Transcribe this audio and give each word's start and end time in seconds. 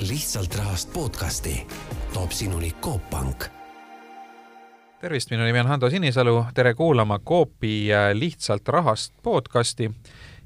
lihtsalt 0.00 0.54
rahast 0.54 0.92
podcasti 0.92 1.66
toob 2.14 2.30
sinuni 2.30 2.72
Coop 2.80 3.10
Pank. 3.10 3.44
Tervist, 5.00 5.30
minu 5.30 5.42
nimi 5.42 5.58
on 5.60 5.66
Hando 5.66 5.90
Sinisalu, 5.90 6.44
tere 6.54 6.74
kuulama 6.74 7.18
Coopi 7.18 7.88
Lihtsalt 8.12 8.68
rahast 8.68 9.14
podcasti. 9.22 9.90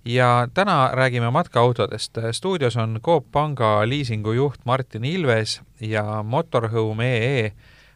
Ja 0.05 0.49
täna 0.55 0.91
räägime 0.93 1.31
matkaautodest. 1.31 2.19
stuudios 2.33 2.77
on 2.77 3.01
Coop 3.03 3.27
Panga 3.33 3.89
liisingu 3.89 4.33
juht 4.33 4.61
Martin 4.65 5.05
Ilves 5.05 5.61
ja 5.81 6.23
Motorhome.ee 6.23 7.53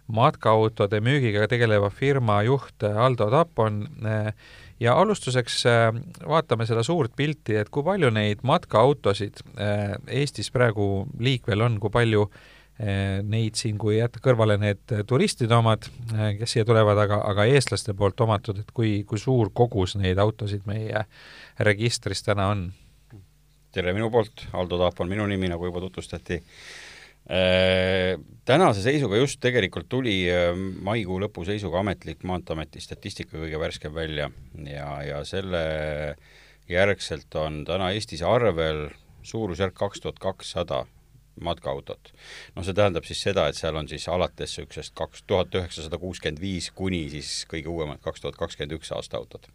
matkaautode 0.07 1.01
müügiga 1.01 1.49
tegeleva 1.49 1.91
firma 1.91 2.43
juht 2.43 2.83
Aldo 2.83 3.31
Tapon 3.31 3.89
ja 4.81 4.95
alustuseks 5.01 5.67
äh, 5.67 5.89
vaatame 6.29 6.67
seda 6.67 6.83
suurt 6.87 7.15
pilti, 7.17 7.57
et 7.57 7.71
kui 7.73 7.85
palju 7.87 8.11
neid 8.15 8.45
matkaautosid 8.47 9.43
äh, 9.57 9.97
Eestis 10.21 10.51
praegu 10.55 11.07
liikvel 11.23 11.65
on, 11.67 11.79
kui 11.81 11.93
palju 11.93 12.27
äh, 12.29 13.23
neid 13.25 13.59
siin, 13.59 13.79
kui 13.81 13.99
jätta 13.99 14.21
kõrvale 14.25 14.59
need 14.61 14.97
turistide 15.09 15.57
omad, 15.57 15.89
kes 16.41 16.57
siia 16.57 16.69
tulevad, 16.69 16.99
aga, 17.07 17.23
aga 17.31 17.47
eestlaste 17.53 17.97
poolt 17.97 18.21
omatud, 18.27 18.61
et 18.63 18.73
kui, 18.77 18.99
kui 19.09 19.21
suur 19.21 19.53
kogus 19.55 19.97
neid 20.01 20.21
autosid 20.23 20.67
meie 20.69 21.07
registris 21.61 22.25
täna 22.27 22.51
on? 22.55 22.69
tere 23.77 23.93
minu 23.93 24.09
poolt, 24.09 24.47
Aldo 24.57 24.79
Taap 24.81 25.03
on 25.05 25.11
minu 25.11 25.27
nimi, 25.29 25.51
nagu 25.53 25.67
juba 25.69 25.83
tutvustati 25.85 26.39
tänase 28.47 28.83
seisuga 28.85 29.19
just 29.19 29.41
tegelikult 29.43 29.89
tuli 29.91 30.19
äh, 30.31 30.53
maikuu 30.87 31.19
lõpu 31.25 31.45
seisuga 31.47 31.81
ametlik 31.83 32.23
Maanteeameti 32.23 32.83
statistika 32.83 33.35
kõige 33.41 33.59
värskem 33.59 33.95
välja 33.95 34.29
ja, 34.63 34.91
ja 35.03 35.23
selle 35.27 35.63
järgselt 36.71 37.35
on 37.35 37.65
täna 37.67 37.91
Eestis 37.95 38.23
arvel 38.23 38.89
suurusjärk 39.27 39.75
kaks 39.75 40.05
tuhat 40.05 40.23
kakssada 40.23 40.85
matkaautot. 41.43 42.13
no 42.55 42.63
see 42.65 42.75
tähendab 42.75 43.05
siis 43.05 43.21
seda, 43.27 43.49
et 43.51 43.59
seal 43.59 43.77
on 43.77 43.91
siis 43.91 44.07
alates 44.09 44.55
niisugusest 44.55 44.95
kaks 44.97 45.27
tuhat 45.27 45.55
üheksasada 45.55 45.99
kuuskümmend 45.99 46.41
viis 46.41 46.71
kuni 46.71 47.09
siis 47.11 47.43
kõige 47.51 47.75
uuemad 47.75 48.01
kaks 48.07 48.23
tuhat 48.23 48.39
kakskümmend 48.39 48.79
üks 48.79 48.95
aasta 48.95 49.19
autod 49.19 49.51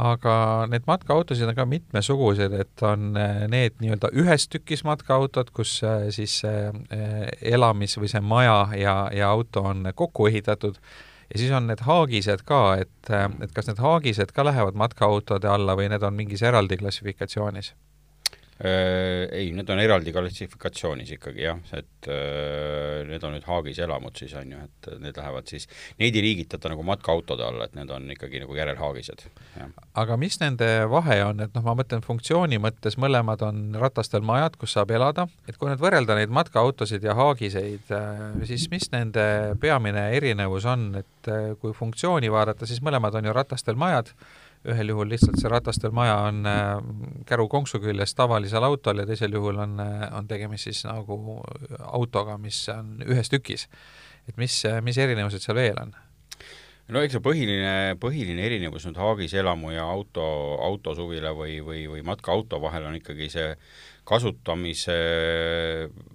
aga 0.00 0.34
neid 0.70 0.86
matkaautosid 0.88 1.48
on 1.48 1.56
ka 1.56 1.66
mitmesugused, 1.68 2.54
et 2.56 2.84
on 2.86 3.16
eh, 3.18 3.44
need 3.52 3.78
nii-öelda 3.82 4.12
ühes 4.18 4.48
tükis 4.52 4.84
matkaautod, 4.88 5.52
kus 5.54 5.78
eh, 5.86 6.08
siis 6.14 6.40
eh, 6.48 6.70
elamis- 7.52 7.98
või 8.00 8.10
see 8.12 8.22
maja 8.24 8.58
ja, 8.78 8.96
ja 9.14 9.30
auto 9.30 9.64
on 9.72 9.90
kokku 9.94 10.28
ehitatud, 10.30 10.78
ja 11.32 11.40
siis 11.40 11.52
on 11.56 11.68
need 11.70 11.84
haagised 11.86 12.44
ka, 12.48 12.62
et, 12.82 13.12
et 13.12 13.54
kas 13.54 13.70
need 13.70 13.80
haagised 13.82 14.34
ka 14.34 14.44
lähevad 14.48 14.78
matkaautode 14.78 15.48
alla 15.48 15.76
või 15.78 15.88
need 15.92 16.04
on 16.06 16.16
mingis 16.16 16.44
eraldi 16.46 16.80
klassifikatsioonis? 16.80 17.72
Äh, 18.64 19.26
ei, 19.34 19.48
need 19.50 19.70
on 19.74 19.80
eraldi 19.82 20.12
klassifikatsioonis 20.14 21.08
ikkagi 21.16 21.42
jah, 21.42 21.58
et 21.74 22.06
äh, 22.06 23.00
need 23.08 23.24
on 23.26 23.32
nüüd 23.34 23.46
Haagis 23.48 23.80
elamud 23.82 24.14
siis 24.14 24.36
on 24.38 24.52
ju, 24.54 24.60
et 24.68 24.86
need 25.02 25.16
lähevad 25.18 25.50
siis, 25.50 25.66
neid 25.98 26.14
ei 26.14 26.22
liigitata 26.22 26.70
nagu 26.70 26.84
matkaautode 26.86 27.42
alla, 27.42 27.66
et 27.66 27.74
need 27.74 27.90
on 27.90 28.06
ikkagi 28.14 28.44
nagu 28.44 28.54
järelhaagised. 28.54 29.24
aga 29.98 30.18
mis 30.20 30.38
nende 30.38 30.68
vahe 30.92 31.16
on, 31.26 31.42
et 31.42 31.58
noh, 31.58 31.64
ma 31.66 31.74
mõtlen 31.80 32.04
funktsiooni 32.06 32.60
mõttes, 32.62 32.94
mõlemad 33.02 33.42
on 33.48 33.64
ratastel 33.82 34.22
majad, 34.22 34.54
kus 34.60 34.76
saab 34.78 34.94
elada, 34.94 35.26
et 35.50 35.58
kui 35.58 35.72
nüüd 35.72 35.82
võrrelda 35.82 36.20
neid 36.20 36.30
matkaautosid 36.30 37.02
ja 37.02 37.18
haagiseid, 37.18 37.90
äh, 37.90 38.22
siis 38.46 38.68
mis 38.70 38.86
nende 38.94 39.26
peamine 39.64 40.12
erinevus 40.14 40.70
on, 40.70 40.92
et 41.02 41.34
kui 41.58 41.74
funktsiooni 41.74 42.30
vaadata, 42.30 42.70
siis 42.70 42.78
mõlemad 42.78 43.18
on 43.18 43.26
ju 43.26 43.34
ratastel 43.34 43.74
majad, 43.74 44.14
ühel 44.68 44.92
juhul 44.92 45.10
lihtsalt 45.10 45.40
see 45.40 45.50
ratastel 45.50 45.94
maja 45.94 46.18
on 46.28 46.46
äh, 46.46 46.76
käru 47.26 47.48
konksu 47.50 47.80
küljes 47.82 48.14
tavalisel 48.14 48.64
autol 48.66 49.02
ja 49.02 49.06
teisel 49.08 49.34
juhul 49.34 49.58
on, 49.64 49.74
äh, 49.82 50.06
on 50.14 50.28
tegemist 50.30 50.68
siis 50.68 50.84
nagu 50.86 51.40
autoga, 51.88 52.38
mis 52.38 52.64
on 52.72 52.96
ühes 53.06 53.32
tükis. 53.32 53.68
et 54.28 54.36
mis, 54.38 54.62
mis 54.82 54.98
erinevused 54.98 55.42
seal 55.42 55.58
veel 55.58 55.80
on? 55.82 55.94
no 56.92 57.02
eks 57.02 57.16
see 57.16 57.24
põhiline, 57.24 57.96
põhiline 58.02 58.44
erinevus 58.46 58.86
nüüd 58.86 58.98
Haagis 59.00 59.34
elamu 59.38 59.72
ja 59.74 59.86
auto, 59.88 60.24
autosuvila 60.68 61.32
või, 61.36 61.58
või, 61.64 61.86
või 61.90 62.02
matkaauto 62.06 62.60
vahel 62.62 62.86
on 62.90 62.98
ikkagi 62.98 63.30
see 63.32 63.48
kasutamise 64.08 64.96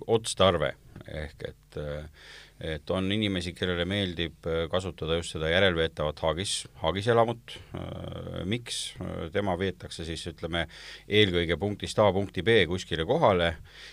otstarve, 0.08 0.74
ehk 1.07 1.47
et 1.51 1.79
äh, 1.81 2.06
et 2.57 2.90
on 2.90 3.06
inimesi, 3.13 3.51
kellele 3.53 3.85
meeldib 3.85 4.47
äh, 4.50 4.63
kasutada 4.72 5.19
just 5.19 5.35
seda 5.35 5.50
järelveetavat 5.51 6.18
haagis, 6.25 6.53
haagiselamut, 6.81 7.53
äh, 7.78 8.40
miks, 8.50 8.79
tema 9.34 9.53
veetakse 9.59 10.06
siis 10.07 10.23
ütleme, 10.31 10.63
eelkõige 11.06 11.59
punktist 11.62 12.00
A 12.01 12.07
punkti 12.13 12.41
B 12.46 12.63
kuskile 12.69 13.06
kohale 13.06 13.51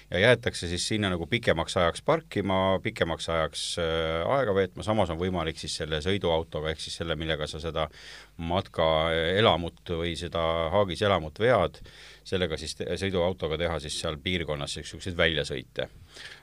ja 0.08 0.22
jäetakse 0.22 0.69
siis 0.70 0.86
sinna 0.88 1.10
nagu 1.12 1.28
pikemaks 1.28 1.76
ajaks 1.82 2.04
parkima, 2.06 2.78
pikemaks 2.84 3.28
ajaks 3.34 3.64
aega 3.80 4.54
veetma, 4.56 4.86
samas 4.86 5.12
on 5.12 5.20
võimalik 5.20 5.60
siis 5.60 5.76
selle 5.82 6.00
sõiduautoga, 6.04 6.72
ehk 6.72 6.80
siis 6.80 6.97
selle, 7.03 7.19
millega 7.20 7.48
sa 7.50 7.60
seda 7.60 7.91
matkaelamut 8.41 9.92
või 10.00 10.14
seda 10.16 10.41
haagiselamut 10.72 11.42
vead, 11.44 11.82
sellega 12.24 12.56
siis 12.56 12.78
sõiduautoga 12.80 13.60
teha 13.60 13.76
siis 13.84 14.00
seal 14.00 14.16
piirkonnas 14.24 14.78
niisuguseid 14.80 15.20
väljasõite 15.20 15.91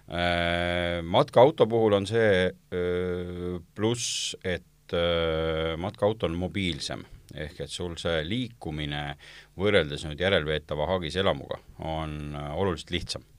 matkaauto 0.09 1.67
puhul 1.71 1.93
on 1.93 2.07
see 2.09 2.49
äh, 2.49 3.57
pluss, 3.75 4.35
et 4.43 4.95
äh, 4.95 5.77
matkaauto 5.77 6.27
on 6.27 6.37
mobiilsem. 6.39 7.05
Ehk 7.31 7.61
et 7.63 7.71
sul 7.71 7.93
see 7.95 8.25
liikumine 8.27 9.15
võrreldes 9.55 10.03
nüüd 10.03 10.19
järelveetava 10.19 10.89
haagiselamuga 10.89 11.61
on 11.87 12.35
oluliselt 12.35 12.91
lihtsam 12.91 13.30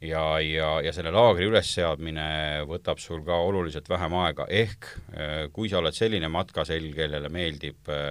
ja, 0.00 0.22
ja, 0.40 0.68
ja 0.84 0.92
selle 0.94 1.10
laagri 1.14 1.46
ülesseadmine 1.48 2.26
võtab 2.68 3.00
sul 3.00 3.22
ka 3.26 3.38
oluliselt 3.46 3.88
vähem 3.88 4.14
aega, 4.20 4.46
ehk 4.48 4.88
äh, 5.14 5.46
kui 5.54 5.70
sa 5.72 5.80
oled 5.80 5.96
selline 5.96 6.28
matkaselg, 6.32 6.92
kellele 6.96 7.30
meeldib 7.32 7.88
äh, 7.92 8.10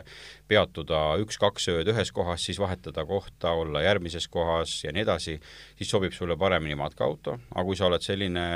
peatuda 0.49 1.03
üks-kaks 1.23 1.69
ööd 1.73 1.91
ühes 1.93 2.11
kohas, 2.15 2.45
siis 2.45 2.59
vahetada 2.61 3.05
kohta, 3.07 3.53
olla 3.53 3.83
järgmises 3.85 4.27
kohas 4.31 4.77
ja 4.85 4.93
nii 4.95 5.05
edasi, 5.05 5.37
siis 5.77 5.93
sobib 5.93 6.15
sulle 6.15 6.37
paremini 6.39 6.77
matkaauto, 6.79 7.37
aga 7.53 7.67
kui 7.67 7.77
sa 7.77 7.89
oled 7.89 8.05
selline 8.05 8.47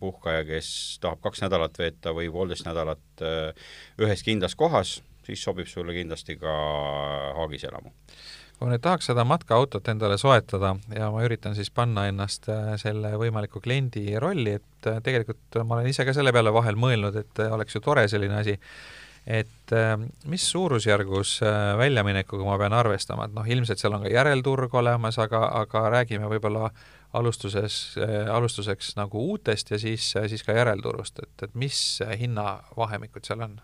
puhkaja, 0.00 0.46
kes 0.48 0.70
tahab 1.02 1.22
kaks 1.26 1.44
nädalat 1.46 1.82
veeta 1.82 2.14
või 2.16 2.30
poolteist 2.32 2.68
nädalat 2.68 3.26
äh, 3.26 3.68
ühes 4.02 4.24
kindlas 4.26 4.54
kohas, 4.58 5.00
siis 5.26 5.42
sobib 5.42 5.66
sulle 5.70 5.94
kindlasti 5.96 6.38
ka 6.38 6.56
haagiselamu 7.40 7.94
kui 8.56 8.70
nüüd 8.70 8.82
tahaks 8.84 9.10
seda 9.10 9.24
matkaautot 9.28 9.88
endale 9.92 10.16
soetada 10.20 10.74
ja 10.94 11.10
ma 11.12 11.24
üritan 11.26 11.56
siis 11.56 11.68
panna 11.74 12.06
ennast 12.08 12.48
äh, 12.52 12.72
selle 12.80 13.12
võimaliku 13.20 13.60
kliendi 13.64 14.08
rolli, 14.22 14.56
et 14.56 14.88
äh, 14.88 15.00
tegelikult 15.04 15.58
ma 15.64 15.76
olen 15.76 15.90
ise 15.90 16.06
ka 16.08 16.14
selle 16.16 16.32
peale 16.32 16.52
vahel 16.56 16.78
mõelnud, 16.80 17.18
et 17.20 17.42
äh, 17.44 17.52
oleks 17.52 17.76
ju 17.76 17.84
tore 17.84 18.06
selline 18.08 18.40
asi, 18.40 18.56
et 19.26 19.72
mis 20.30 20.42
suurusjärgus 20.52 21.40
väljaminekuga 21.80 22.44
ma 22.46 22.54
pean 22.60 22.76
arvestama, 22.78 23.24
et 23.26 23.32
noh, 23.34 23.48
ilmselt 23.50 23.80
seal 23.82 23.96
on 23.96 24.04
ka 24.04 24.12
järelturg 24.12 24.76
olemas, 24.78 25.18
aga, 25.18 25.40
aga 25.64 25.82
räägime 25.96 26.28
võib-olla 26.30 26.68
alustuses, 27.18 27.96
alustuseks 28.30 28.92
nagu 29.00 29.24
uutest 29.32 29.74
ja 29.74 29.80
siis, 29.82 30.12
siis 30.14 30.46
ka 30.46 30.54
järelturust, 30.54 31.18
et, 31.26 31.48
et 31.48 31.58
mis 31.58 31.80
hinnavahemikud 32.22 33.26
seal 33.26 33.42
on? 33.48 33.58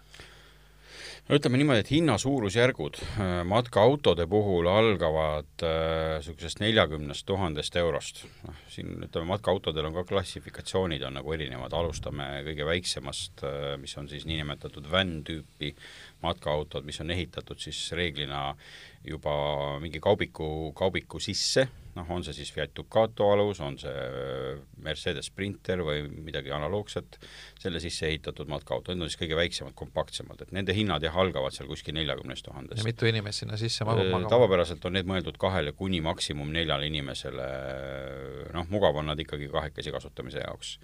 No 1.28 1.38
ütleme 1.38 1.60
niimoodi, 1.60 1.82
et 1.84 1.90
hinna 1.92 2.16
suurusjärgud 2.20 2.98
äh, 3.02 3.32
matkaautode 3.48 4.26
puhul 4.30 4.66
algavad 4.70 5.64
niisugusest 5.64 6.60
äh, 6.60 6.66
neljakümnest 6.66 7.26
tuhandest 7.28 7.76
eurost. 7.78 8.24
noh, 8.46 8.58
siin 8.72 8.94
ütleme, 9.06 9.28
matkaautodel 9.30 9.88
on 9.88 9.96
ka 10.00 10.06
klassifikatsioonid 10.08 11.04
on 11.06 11.18
nagu 11.20 11.34
erinevad, 11.36 11.74
alustame 11.78 12.28
kõige 12.48 12.66
väiksemast, 12.68 13.44
äh, 13.46 13.74
mis 13.82 13.94
on 14.00 14.10
siis 14.10 14.26
niinimetatud 14.28 14.90
van 14.90 15.20
tüüpi 15.28 15.74
matkaautod, 16.22 16.86
mis 16.88 17.00
on 17.02 17.14
ehitatud 17.14 17.62
siis 17.62 17.84
reeglina 17.98 18.48
juba 19.04 19.78
mingi 19.82 20.00
kaubiku, 20.02 20.72
kaubiku 20.78 21.20
sisse 21.22 21.68
noh, 21.96 22.08
on 22.14 22.24
see 22.24 22.34
siis 22.36 22.52
Fiat 22.54 22.72
Ducato 22.76 23.28
alus, 23.32 23.60
on 23.64 23.76
see 23.80 23.92
äh, 23.92 24.60
Mercedes 24.84 25.28
Sprinter 25.28 25.82
või 25.84 26.04
midagi 26.24 26.52
analoogset, 26.54 27.18
selle 27.60 27.82
sisse 27.82 28.08
ehitatud 28.08 28.50
matkaauto, 28.50 28.94
need 28.94 29.06
on 29.06 29.12
siis 29.12 29.20
kõige 29.20 29.38
väiksemad, 29.38 29.74
kompaktsemad, 29.78 30.40
et 30.44 30.54
nende 30.56 30.74
hinnad 30.76 31.04
jah, 31.04 31.16
algavad 31.22 31.54
seal 31.54 31.68
kuskil 31.70 31.96
neljakümnest 31.98 32.46
tuhandest. 32.48 32.84
mitu 32.88 33.08
inimest 33.10 33.44
sinna 33.44 33.60
sisse 33.60 33.86
mahub 33.88 34.08
magama? 34.08 34.32
tavapäraselt 34.32 34.84
on 34.88 34.96
need 34.96 35.08
mõeldud 35.10 35.38
kahele 35.40 35.76
kuni 35.76 36.00
maksimum 36.04 36.52
neljale 36.54 36.88
inimesele, 36.88 37.48
noh, 38.56 38.68
mugav 38.72 39.02
on 39.02 39.12
nad 39.12 39.20
ikkagi 39.20 39.50
kahekesi 39.52 39.94
kasutamise 39.94 40.44
jaoks 40.46 40.78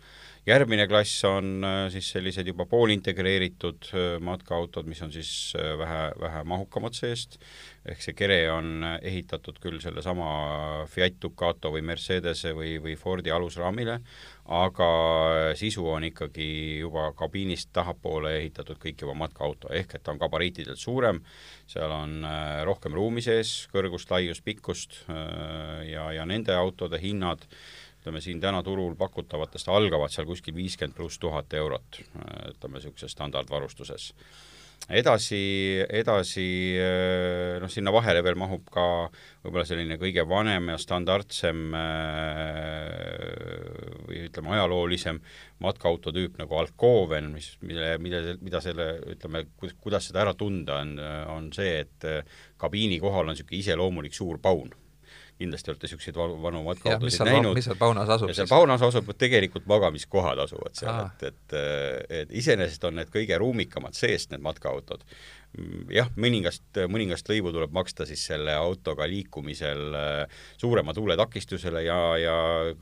järgmine 0.48 0.86
klass 0.88 1.24
on 1.28 1.64
äh, 1.66 1.78
siis 1.92 2.08
sellised 2.14 2.46
juba 2.48 2.66
poolintegreeritud 2.70 3.90
äh, 3.92 4.06
matkaautod, 4.24 4.88
mis 4.88 5.00
on 5.04 5.12
siis 5.12 5.30
äh, 5.58 5.74
vähe, 5.78 6.02
vähe 6.20 6.44
mahukamad 6.48 6.96
seest, 6.96 7.38
ehk 7.88 8.02
see 8.04 8.14
kere 8.16 8.38
on 8.52 8.84
ehitatud 8.96 9.58
küll 9.62 9.78
sellesama 9.82 10.28
Fiat 10.90 11.16
Ducato 11.22 11.72
või 11.74 11.82
Mercedese 11.86 12.52
või, 12.56 12.76
või 12.82 12.96
Fordi 13.00 13.32
alusraamile, 13.34 13.98
aga 14.58 14.90
sisu 15.58 15.86
on 15.88 16.06
ikkagi 16.08 16.48
juba 16.82 17.08
kabiinist 17.16 17.72
tahapoole 17.76 18.36
ehitatud 18.40 18.80
kõik 18.82 19.04
juba 19.04 19.16
matkaauto, 19.18 19.72
ehk 19.72 19.96
et 19.96 20.04
ta 20.04 20.14
on 20.14 20.20
gabariitidelt 20.20 20.80
suurem, 20.80 21.20
seal 21.68 21.92
on 21.94 22.22
rohkem 22.68 22.96
ruumi 22.96 23.24
sees, 23.24 23.68
kõrgust, 23.72 24.10
laiust, 24.12 24.44
pikkust 24.44 25.02
ja, 25.08 26.10
ja 26.16 26.28
nende 26.28 26.56
autode 26.56 27.00
hinnad 27.02 27.44
ütleme 27.98 28.20
siin 28.24 28.40
täna 28.40 28.62
turul 28.62 28.94
pakutavatest 28.96 29.68
algavad 29.68 30.12
seal 30.14 30.26
kuskil 30.28 30.54
viiskümmend 30.56 30.96
pluss 30.96 31.18
tuhat 31.18 31.52
eurot, 31.58 31.98
ütleme 32.54 32.78
niisuguses 32.78 33.12
standardvarustuses 33.12 34.12
edasi, 34.88 35.40
edasi 35.84 36.46
noh, 37.60 37.68
sinna 37.72 37.92
vahele 37.92 38.22
veel 38.24 38.38
mahub 38.40 38.64
ka 38.72 38.84
võib-olla 39.44 39.66
selline 39.68 39.98
kõige 40.00 40.24
vanem 40.28 40.70
ja 40.72 40.78
standardsem 40.80 41.74
või 44.08 44.24
ütleme, 44.24 44.54
ajaloolisem 44.56 45.20
matkaauto 45.64 46.12
tüüp 46.14 46.40
nagu 46.40 46.58
Alcoven, 46.60 47.32
mis, 47.34 47.52
mille, 47.60 47.96
mille, 48.02 48.38
mida 48.40 48.62
selle, 48.64 48.90
ütleme, 49.14 49.44
kuidas 49.82 50.08
seda 50.08 50.24
ära 50.24 50.34
tunda 50.38 50.80
on, 50.84 50.96
on 51.34 51.52
see, 51.56 51.84
et 51.84 52.10
kabiini 52.60 53.00
kohal 53.02 53.26
on 53.26 53.34
niisugune 53.36 53.60
iseloomulik 53.60 54.16
suur 54.16 54.40
paun 54.42 54.72
kindlasti 55.38 55.72
olete 55.72 55.86
niisuguseid 55.86 56.18
vanu 56.42 56.62
matkaautosid 56.66 57.24
näinud. 57.28 57.54
mis 57.58 57.68
seal 57.68 57.78
paunas 57.78 58.10
asub 58.16 58.32
seal 58.34 58.50
paunas 58.50 58.82
asub, 58.82 59.10
tegelikult 59.18 59.66
magamiskohad 59.70 60.42
asuvad 60.44 60.78
seal, 60.78 61.00
et, 61.06 61.26
et, 61.30 61.58
et 62.22 62.36
iseenesest 62.42 62.84
on 62.88 62.98
need 62.98 63.12
kõige 63.14 63.38
ruumikamad 63.38 63.96
seest, 63.98 64.32
need 64.34 64.44
matkaautod 64.44 65.04
jah, 65.92 66.08
mõningast, 66.20 66.66
mõningast 66.92 67.28
lõivu 67.30 67.50
tuleb 67.54 67.72
maksta 67.74 68.06
siis 68.08 68.20
selle 68.30 68.52
autoga 68.54 69.06
liikumisel 69.08 69.96
äh, 69.96 70.40
suurema 70.60 70.94
tuuletakistusele 70.94 71.82
ja, 71.86 71.98
ja 72.20 72.34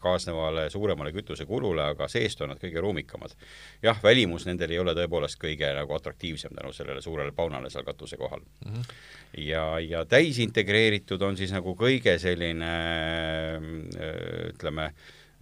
kaasnevale 0.02 0.66
suuremale 0.72 1.12
kütusekulule, 1.14 1.84
aga 1.94 2.08
seest 2.10 2.42
on 2.42 2.52
nad 2.52 2.60
kõige 2.62 2.82
ruumikamad. 2.82 3.36
jah, 3.82 4.00
välimus 4.02 4.46
nendel 4.48 4.74
ei 4.74 4.80
ole 4.82 4.96
tõepoolest 4.98 5.40
kõige 5.40 5.70
nagu 5.78 5.94
atraktiivsem 5.96 6.56
tänu 6.58 6.72
sellele 6.76 7.02
suurele 7.02 7.32
paunale 7.36 7.70
seal 7.70 7.86
katuse 7.86 8.16
kohal 8.16 8.40
mm. 8.40 8.72
-hmm. 8.72 8.96
ja, 9.46 9.66
ja 9.80 10.04
täisintegreeritud 10.04 11.22
on 11.22 11.36
siis 11.36 11.54
nagu 11.54 11.76
kõige 11.78 12.18
selline 12.18 12.72
äh, 13.96 14.50
ütleme, 14.50 14.92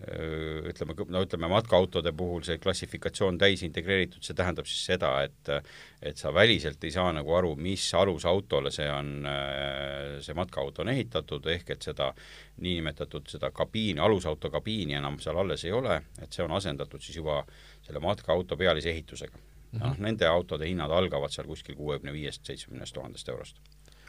ütleme, 0.02 0.94
no 1.08 1.20
ütleme, 1.22 1.48
matkaautode 1.48 2.12
puhul 2.16 2.42
see 2.42 2.58
klassifikatsioon 2.58 3.38
täisintegreeritud, 3.38 4.24
see 4.26 4.34
tähendab 4.34 4.66
siis 4.66 4.82
seda, 4.90 5.12
et 5.22 5.52
et 6.02 6.18
sa 6.20 6.32
väliselt 6.34 6.82
ei 6.84 6.90
saa 6.92 7.12
nagu 7.14 7.32
aru, 7.38 7.54
mis 7.56 7.84
alusautole 7.94 8.72
see 8.74 8.88
on, 8.90 9.12
see 10.20 10.34
matkaauto 10.36 10.82
on 10.82 10.90
ehitatud, 10.92 11.46
ehk 11.54 11.70
et 11.76 11.86
seda 11.86 12.10
niinimetatud 12.66 13.30
seda 13.30 13.52
kabiini, 13.54 14.02
alusauto 14.02 14.50
kabiini 14.50 14.98
enam 14.98 15.20
seal 15.22 15.38
alles 15.40 15.64
ei 15.64 15.72
ole, 15.72 16.00
et 16.20 16.32
see 16.32 16.44
on 16.44 16.58
asendatud 16.58 17.00
siis 17.00 17.22
juba 17.22 17.44
selle 17.86 18.02
matkaauto 18.02 18.56
pealise 18.56 18.90
ehitusega. 18.90 19.38
-hmm. 19.38 19.86
noh, 19.86 19.96
nende 19.98 20.26
autode 20.26 20.68
hinnad 20.68 20.90
algavad 20.90 21.30
seal 21.30 21.46
kuskil 21.46 21.78
kuuekümne 21.78 22.12
viiest, 22.12 22.44
seitsmekümnest 22.46 22.94
tuhandest 22.94 23.28
eurost 23.28 23.62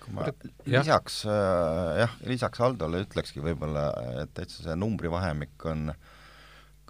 kui 0.05 0.15
ma 0.15 0.27
lisaks 0.69 1.23
äh, 1.29 2.01
jah, 2.03 2.19
lisaks 2.29 2.61
Haldole 2.63 3.03
ütlekski 3.05 3.43
võib-olla, 3.43 3.89
et 4.23 4.35
täitsa 4.37 4.67
see 4.67 4.77
numbrivahemik 4.79 5.65
on 5.71 5.89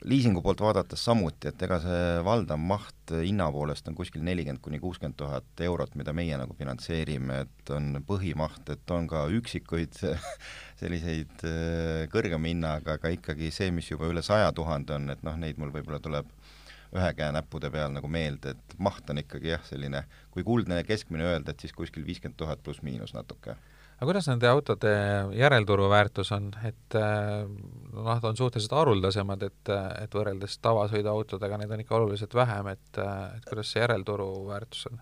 liisingu 0.05 0.41
poolt 0.43 0.59
vaadates 0.59 1.01
samuti, 1.07 1.49
et 1.49 1.61
ega 1.65 1.77
see 1.81 2.01
valdav 2.25 2.59
maht 2.59 3.13
hinna 3.15 3.47
poolest 3.53 3.87
on 3.87 3.95
kuskil 3.97 4.25
nelikümmend 4.27 4.61
kuni 4.63 4.79
kuuskümmend 4.83 5.15
tuhat 5.17 5.63
eurot, 5.63 5.95
mida 5.95 6.13
meie 6.13 6.35
nagu 6.37 6.55
finantseerime, 6.57 7.39
et 7.45 7.71
on 7.73 8.01
põhimaht, 8.07 8.67
et 8.75 8.91
on 8.91 9.07
ka 9.09 9.25
üksikuid 9.39 9.95
selliseid 10.81 11.47
äh, 11.47 12.03
kõrgema 12.11 12.51
hinnaga, 12.51 12.99
aga 12.99 13.13
ikkagi 13.15 13.53
see, 13.55 13.71
mis 13.75 13.89
juba 13.91 14.11
üle 14.11 14.25
saja 14.25 14.51
tuhande 14.55 14.97
on, 14.99 15.09
et 15.15 15.23
noh, 15.25 15.39
neid 15.39 15.61
mul 15.61 15.73
võib-olla 15.73 16.03
tuleb 16.03 16.29
ühe 16.95 17.11
käe 17.17 17.31
näppude 17.35 17.71
peal 17.73 17.93
nagu 17.95 18.09
meelde, 18.11 18.55
et 18.55 18.75
maht 18.81 19.09
on 19.09 19.21
ikkagi 19.21 19.53
jah, 19.53 19.63
selline, 19.67 20.03
kui 20.33 20.45
kuldne 20.47 20.81
keskmine 20.87 21.25
öelda, 21.31 21.53
et 21.53 21.63
siis 21.63 21.73
kuskil 21.75 22.05
viiskümmend 22.07 22.37
tuhat 22.39 22.61
pluss-miinus 22.65 23.15
natuke. 23.15 23.55
aga 23.95 24.07
kuidas 24.09 24.27
nende 24.27 24.49
autode 24.51 24.93
järelturu 25.37 25.89
väärtus 25.91 26.31
on, 26.35 26.49
et 26.67 26.97
noh, 26.97 28.09
nad 28.09 28.25
on 28.27 28.37
suhteliselt 28.37 28.75
haruldasemad, 28.75 29.45
et, 29.47 29.75
et 30.03 30.17
võrreldes 30.19 30.57
tavasõiduautodega 30.63 31.61
neid 31.61 31.71
on 31.71 31.85
ikka 31.85 31.99
oluliselt 31.99 32.35
vähem, 32.35 32.73
et, 32.75 32.99
et 32.99 33.47
kuidas 33.49 33.71
see 33.71 33.83
järelturu 33.83 34.31
väärtus 34.49 34.89
on? 34.91 34.99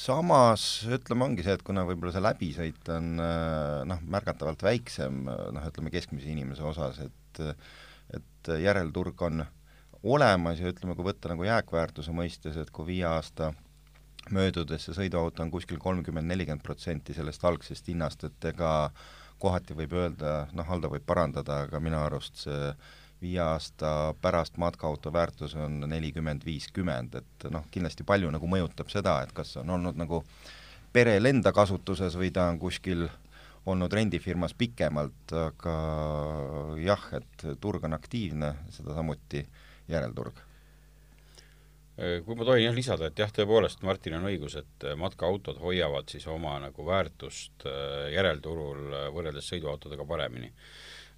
samas 0.00 0.62
ütleme, 0.88 1.26
ongi 1.26 1.44
see, 1.44 1.54
et 1.58 1.62
kuna 1.62 1.84
võib-olla 1.86 2.14
see 2.14 2.24
läbisõit 2.24 2.88
on 2.94 3.12
noh, 3.20 4.00
märgatavalt 4.10 4.62
väiksem 4.64 5.22
noh, 5.28 5.66
ütleme 5.68 5.92
keskmise 5.92 6.32
inimese 6.32 6.64
osas, 6.66 7.02
et 7.04 7.44
et 8.10 8.48
järelturg 8.58 9.20
on 9.22 9.44
olemas 10.02 10.60
ja 10.60 10.70
ütleme, 10.70 10.94
kui 10.96 11.04
võtta 11.04 11.32
nagu 11.32 11.44
jääkväärtuse 11.44 12.12
mõistes, 12.16 12.56
et 12.56 12.70
kui 12.72 12.86
viie 12.88 13.04
aasta 13.08 13.52
möödudes 14.30 14.86
see 14.86 14.96
sõiduauto 14.96 15.44
on 15.44 15.50
kuskil 15.52 15.80
kolmkümmend, 15.80 16.28
nelikümmend 16.28 16.64
protsenti 16.64 17.14
sellest 17.16 17.44
algsest 17.44 17.88
hinnast, 17.88 18.24
et 18.24 18.48
ega 18.52 18.90
kohati 19.40 19.76
võib 19.76 19.94
öelda, 19.96 20.46
noh, 20.56 20.66
Haldo 20.68 20.90
võib 20.92 21.04
parandada, 21.06 21.64
aga 21.66 21.80
minu 21.80 22.00
arust 22.00 22.44
see 22.44 22.72
viie 23.20 23.40
aasta 23.44 24.14
pärast 24.20 24.56
matkaauto 24.60 25.12
väärtus 25.12 25.54
on 25.56 25.82
nelikümmend, 25.88 26.44
viiskümmend, 26.44 27.16
et 27.20 27.48
noh, 27.52 27.66
kindlasti 27.72 28.04
palju 28.08 28.30
nagu 28.32 28.48
mõjutab 28.48 28.92
seda, 28.92 29.18
et 29.24 29.32
kas 29.36 29.56
on 29.60 29.76
olnud 29.76 29.98
nagu 30.00 30.22
perel 30.92 31.28
enda 31.28 31.52
kasutuses 31.52 32.16
või 32.16 32.32
ta 32.32 32.48
on 32.48 32.60
kuskil 32.60 33.08
olnud 33.68 33.92
rendifirmas 33.92 34.54
pikemalt, 34.56 35.34
aga 35.36 35.74
jah, 36.80 37.02
et 37.20 37.44
turg 37.60 37.84
on 37.84 37.96
aktiivne, 37.96 38.54
seda 38.72 38.96
samuti 38.96 39.44
äh, 39.44 39.66
järelturg? 39.92 40.46
kui 42.24 42.36
ma 42.38 42.46
tohin 42.48 42.64
jah 42.64 42.76
lisada, 42.76 43.10
et 43.10 43.18
jah, 43.20 43.32
tõepoolest, 43.34 43.82
Martin 43.84 44.14
on 44.16 44.28
õigus, 44.30 44.54
et 44.56 44.86
matkaautod 44.96 45.58
hoiavad 45.60 46.08
siis 46.08 46.24
oma 46.32 46.54
nagu 46.62 46.86
väärtust 46.86 47.66
äh, 47.68 48.06
järelturul 48.14 48.86
äh, 48.88 49.08
võrreldes 49.12 49.50
sõiduautodega 49.52 50.06
paremini. 50.08 50.48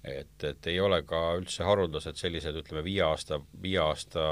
et, 0.03 0.43
et 0.43 0.67
ei 0.67 0.81
ole 0.83 0.99
ka 1.07 1.21
üldse 1.39 1.63
haruldased 1.63 2.19
sellised, 2.19 2.57
ütleme, 2.59 2.83
viie 2.83 3.05
aasta, 3.05 3.39
viie 3.61 3.79
aasta, 3.79 4.25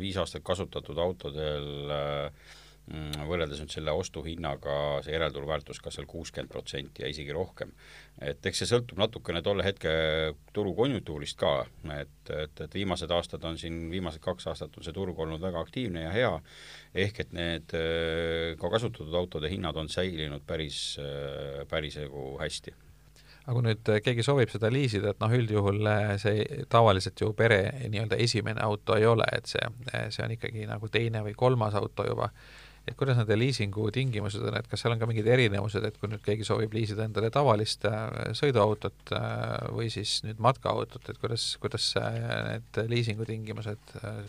viis 0.00 0.16
aastat 0.16 0.42
kasutatud 0.46 0.98
autodel 0.98 1.92
äh, 1.92 2.56
võrreldes 2.90 3.60
nüüd 3.62 3.70
selle 3.72 3.92
ostuhinnaga 3.94 4.74
see 5.04 5.14
järelturuväärtus 5.14 5.78
ka 5.82 5.92
seal 5.94 6.08
kuuskümmend 6.10 6.50
protsenti 6.50 7.04
ja 7.04 7.10
isegi 7.10 7.32
rohkem. 7.34 7.72
et 8.20 8.46
eks 8.46 8.62
see 8.62 8.70
sõltub 8.72 8.98
natukene 8.98 9.42
tolle 9.42 9.64
hetke 9.64 9.92
turukonjunktuurist 10.52 11.38
ka, 11.38 11.52
et, 11.94 12.32
et, 12.34 12.60
et 12.66 12.74
viimased 12.74 13.10
aastad 13.14 13.44
on 13.46 13.58
siin, 13.58 13.88
viimased 13.90 14.20
kaks 14.24 14.50
aastat 14.50 14.76
on 14.76 14.86
see 14.86 14.96
turg 14.96 15.18
olnud 15.18 15.40
väga 15.40 15.62
aktiivne 15.62 16.04
ja 16.08 16.12
hea, 16.14 16.34
ehk 17.06 17.24
et 17.24 17.32
need 17.36 17.74
ka 18.60 18.70
kasutatud 18.74 19.14
autode 19.14 19.50
hinnad 19.52 19.76
on 19.78 19.88
säilinud 19.88 20.46
päris, 20.46 20.98
päris 21.70 21.98
nagu 22.02 22.32
hästi 22.42 22.74
aga 23.40 23.54
kui 23.56 23.64
nüüd 23.64 23.90
keegi 24.04 24.24
soovib 24.24 24.50
seda 24.52 24.68
liisida, 24.70 25.14
et 25.14 25.22
noh, 25.22 25.32
üldjuhul 25.34 25.86
see 26.22 26.64
tavaliselt 26.70 27.22
ju 27.22 27.32
pere 27.38 27.62
nii-öelda 27.86 28.18
esimene 28.20 28.62
auto 28.62 28.98
ei 28.98 29.06
ole, 29.08 29.26
et 29.32 29.48
see, 29.50 29.62
see 30.12 30.26
on 30.26 30.34
ikkagi 30.36 30.66
nagu 30.68 30.90
teine 30.92 31.24
või 31.26 31.34
kolmas 31.38 31.78
auto 31.78 32.06
juba 32.06 32.28
et 32.88 32.96
kuidas 32.98 33.18
nende 33.18 33.36
liisingu 33.38 33.88
tingimused 33.94 34.42
on, 34.44 34.56
et 34.58 34.68
kas 34.70 34.82
seal 34.82 34.94
on 34.94 35.00
ka 35.00 35.08
mingid 35.08 35.28
erinevused, 35.30 35.84
et 35.86 35.96
kui 36.00 36.10
nüüd 36.10 36.22
keegi 36.24 36.46
soovib 36.46 36.72
liisida 36.74 37.04
endale 37.06 37.30
tavalist 37.34 37.84
äh, 37.88 38.30
sõiduautot 38.36 39.12
äh, 39.16 39.66
või 39.76 39.90
siis 39.92 40.20
nüüd 40.26 40.40
matkaautot, 40.42 41.10
et 41.12 41.20
kuidas, 41.20 41.52
kuidas 41.62 41.90
need 41.98 42.80
liisingu 42.90 43.26
tingimused 43.28 43.94
äh, 44.00 44.22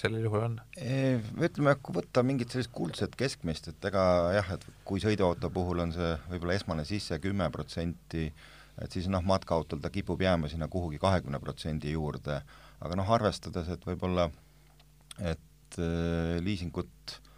sellel 0.00 0.24
juhul 0.26 0.46
on? 0.48 0.56
Ütleme, 0.80 1.76
kui 1.84 1.98
võtta 2.00 2.24
mingit 2.26 2.54
sellist 2.54 2.72
kuldset 2.74 3.14
keskmist, 3.18 3.68
et 3.70 3.90
ega 3.92 4.04
jah, 4.38 4.54
et 4.56 4.66
kui 4.88 5.02
sõiduauto 5.02 5.52
puhul 5.52 5.84
on 5.84 5.92
see 5.94 6.14
võib-olla 6.32 6.56
esmane 6.58 6.86
sisse 6.88 7.20
kümme 7.22 7.50
protsenti, 7.54 8.30
et 8.82 8.94
siis 8.96 9.06
noh, 9.12 9.22
matkaautol 9.26 9.82
ta 9.84 9.92
kipub 9.92 10.24
jääma 10.24 10.48
sinna 10.50 10.66
kuhugi 10.72 10.98
kahekümne 11.02 11.38
protsendi 11.42 11.92
juurde, 11.92 12.40
aga 12.82 12.96
noh, 12.98 13.12
arvestades, 13.14 13.68
et 13.70 13.84
võib-olla 13.86 14.30
et 15.20 15.78
äh, 15.78 16.40
liisingut 16.40 16.88
äh, 17.12 17.28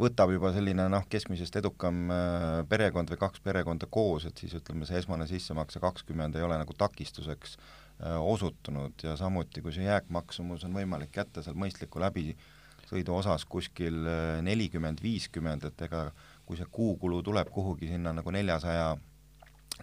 võtab 0.00 0.32
juba 0.32 0.52
selline 0.54 0.86
noh, 0.90 1.04
keskmisest 1.10 1.56
edukam 1.60 2.06
äh, 2.12 2.62
perekond 2.68 3.10
või 3.12 3.20
kaks 3.20 3.42
perekonda 3.44 3.88
koos, 3.92 4.26
et 4.28 4.40
siis 4.40 4.54
ütleme, 4.56 4.86
see 4.88 5.00
esmane 5.02 5.26
sissemakse 5.28 5.82
kakskümmend 5.82 6.36
ei 6.36 6.46
ole 6.46 6.56
nagu 6.60 6.76
takistuseks 6.78 7.56
äh, 7.58 8.16
osutunud. 8.16 8.96
Ja 9.04 9.16
samuti, 9.20 9.62
kui 9.64 9.74
see 9.74 9.86
jääkmaksumus 9.88 10.64
on 10.68 10.76
võimalik 10.78 11.12
kätte 11.12 11.44
seal 11.44 11.58
mõistliku 11.58 12.00
läbisõidu 12.02 13.16
osas 13.18 13.44
kuskil 13.44 14.00
äh, 14.08 14.38
nelikümmend, 14.46 15.02
viiskümmend, 15.04 15.68
et 15.68 15.88
ega 15.88 16.08
kui 16.48 16.58
see 16.58 16.68
kuukulu 16.72 17.20
tuleb 17.22 17.52
kuhugi 17.52 17.92
sinna 17.92 18.14
nagu 18.16 18.32
neljasaja, 18.34 18.94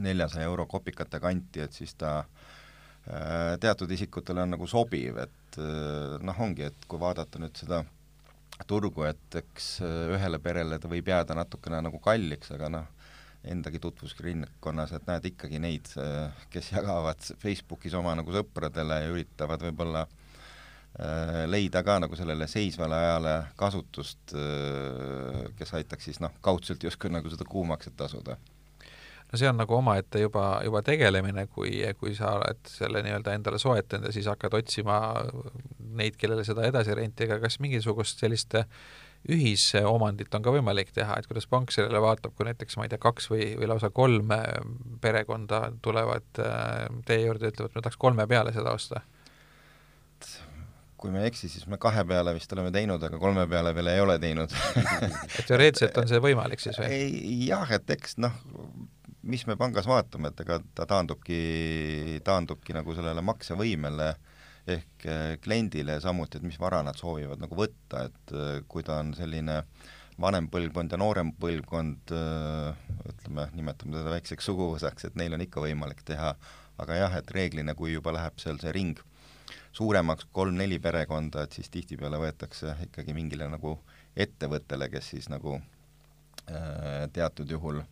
neljasaja 0.01 0.50
euro 0.50 0.66
kopikate 0.70 1.22
kanti, 1.22 1.63
et 1.66 1.75
siis 1.75 1.96
ta 1.98 2.24
teatud 3.63 3.89
isikutele 3.89 4.44
on 4.44 4.51
nagu 4.54 4.68
sobiv, 4.70 5.16
et 5.24 5.58
noh, 6.22 6.42
ongi, 6.44 6.68
et 6.68 6.84
kui 6.86 7.00
vaadata 7.01 7.39
nüüd 7.42 7.56
seda 7.58 7.80
turgu, 8.70 9.06
et 9.10 9.39
eks 9.41 9.79
äh, 9.86 10.13
ühele 10.15 10.39
perele 10.44 10.79
ta 10.79 10.89
võib 10.91 11.10
jääda 11.10 11.38
natukene 11.38 11.82
nagu 11.86 12.00
kalliks, 12.03 12.51
aga 12.56 12.70
noh, 12.74 12.88
endagi 13.50 13.79
tutvusringkonnas, 13.79 14.94
et 14.98 15.08
näed 15.08 15.29
ikkagi 15.32 15.62
neid, 15.63 15.91
äh, 16.01 16.46
kes 16.51 16.74
jagavad 16.74 17.24
Facebookis 17.41 17.96
oma 18.00 18.15
nagu 18.20 18.34
sõpradele 18.36 19.01
ja 19.03 19.13
üritavad 19.13 19.63
võib-olla 19.70 20.06
äh, 20.06 21.46
leida 21.48 21.84
ka 21.88 22.00
nagu 22.03 22.20
sellele 22.20 22.50
seisvale 22.51 23.00
ajale 23.00 23.36
kasutust, 23.60 24.36
kes 25.60 25.75
aitaks 25.79 26.10
siis 26.10 26.24
noh, 26.24 26.36
kaudselt 26.44 26.84
justkui 26.84 27.12
nagu 27.13 27.32
seda 27.32 27.48
kuumakset 27.48 27.96
tasuda 27.98 28.38
no 29.32 29.40
see 29.40 29.50
on 29.50 29.60
nagu 29.62 29.76
omaette 29.78 30.24
juba, 30.24 30.46
juba 30.66 30.82
tegelemine, 30.86 31.46
kui, 31.54 31.82
kui 32.00 32.16
sa 32.18 32.36
oled 32.40 32.64
selle 32.70 33.04
nii-öelda 33.06 33.36
endale 33.38 33.60
soetanud 33.62 34.10
ja 34.10 34.16
siis 34.16 34.30
hakkad 34.32 34.58
otsima 34.58 35.00
neid, 36.00 36.18
kellele 36.18 36.46
seda 36.48 36.66
edasi 36.70 36.98
renti, 36.98 37.28
aga 37.28 37.40
kas 37.44 37.60
mingisugust 37.64 38.24
sellist 38.24 38.58
ühisomandit 39.30 40.34
on 40.36 40.44
ka 40.46 40.52
võimalik 40.56 40.94
teha, 40.96 41.18
et 41.20 41.28
kuidas 41.28 41.48
pank 41.52 41.74
sellele 41.76 42.00
vaatab, 42.02 42.34
kui 42.38 42.48
näiteks 42.48 42.78
ma 42.80 42.88
ei 42.88 42.92
tea, 42.94 43.02
kaks 43.04 43.28
või, 43.32 43.52
või 43.60 43.68
lausa 43.68 43.90
kolm 43.92 44.32
perekonda 45.04 45.66
tulevad 45.84 46.40
äh, 46.40 46.86
teie 47.08 47.26
juurde 47.26 47.50
ja 47.50 47.54
ütlevad, 47.54 47.76
me 47.76 47.84
tahaks 47.84 48.00
kolme 48.00 48.28
peale 48.32 48.56
seda 48.56 48.76
osta? 48.76 49.04
kui 51.00 51.14
me 51.14 51.22
ei 51.24 51.30
eksi, 51.30 51.48
siis 51.48 51.64
me 51.72 51.78
kahe 51.80 52.02
peale 52.04 52.34
vist 52.36 52.52
oleme 52.52 52.74
teinud, 52.76 53.04
aga 53.08 53.20
kolme 53.22 53.46
peale 53.48 53.72
veel 53.76 53.88
ei 53.88 54.02
ole 54.04 54.18
teinud 54.20 54.52
et 55.40 55.46
teoreetiliselt 55.48 56.00
on 56.02 56.10
see 56.12 56.20
võimalik 56.24 56.60
siis 56.64 56.80
või? 56.82 56.98
jah, 57.48 57.72
et 57.76 57.94
eks 57.96 58.18
noh, 58.20 58.36
mis 59.28 59.46
me 59.48 59.56
pangas 59.60 59.88
vaatame, 59.90 60.32
et 60.32 60.44
ega 60.46 60.60
ta 60.76 60.86
taandubki, 60.88 62.20
taandubki 62.26 62.76
nagu 62.76 62.96
sellele 62.96 63.24
maksevõimele 63.26 64.14
ehk 64.70 65.06
eh, 65.10 65.36
kliendile 65.44 65.98
samuti, 66.04 66.40
et 66.40 66.46
mis 66.46 66.60
vara 66.62 66.82
nad 66.86 66.98
soovivad 67.00 67.42
nagu 67.42 67.58
võtta, 67.58 68.06
et 68.08 68.36
eh, 68.36 68.62
kui 68.70 68.86
ta 68.86 69.00
on 69.04 69.12
selline 69.18 69.62
vanem 70.20 70.50
põlvkond 70.52 70.94
ja 70.94 71.00
noorem 71.00 71.34
põlvkond, 71.40 72.16
eh, 72.16 72.96
ütleme, 73.12 73.50
nimetame 73.58 73.98
teda 73.98 74.16
väikseks 74.16 74.50
suguvõsaks, 74.52 75.10
et 75.10 75.20
neil 75.20 75.36
on 75.36 75.44
ikka 75.44 75.64
võimalik 75.64 76.04
teha, 76.08 76.34
aga 76.80 77.00
jah, 77.02 77.20
et 77.20 77.32
reeglina, 77.36 77.76
kui 77.76 77.94
juba 77.96 78.16
läheb 78.16 78.40
seal 78.40 78.60
see 78.62 78.76
ring 78.76 79.00
suuremaks, 79.76 80.30
kolm-neli 80.34 80.80
perekonda, 80.82 81.44
et 81.44 81.56
siis 81.58 81.70
tihtipeale 81.74 82.20
võetakse 82.22 82.76
ikkagi 82.88 83.14
mingile 83.16 83.50
nagu 83.52 83.76
ettevõttele, 84.20 84.90
kes 84.92 85.12
siis 85.16 85.30
nagu 85.32 85.58
äh, 85.60 87.06
teatud 87.14 87.52
juhul 87.52 87.82
äh, 87.84 87.88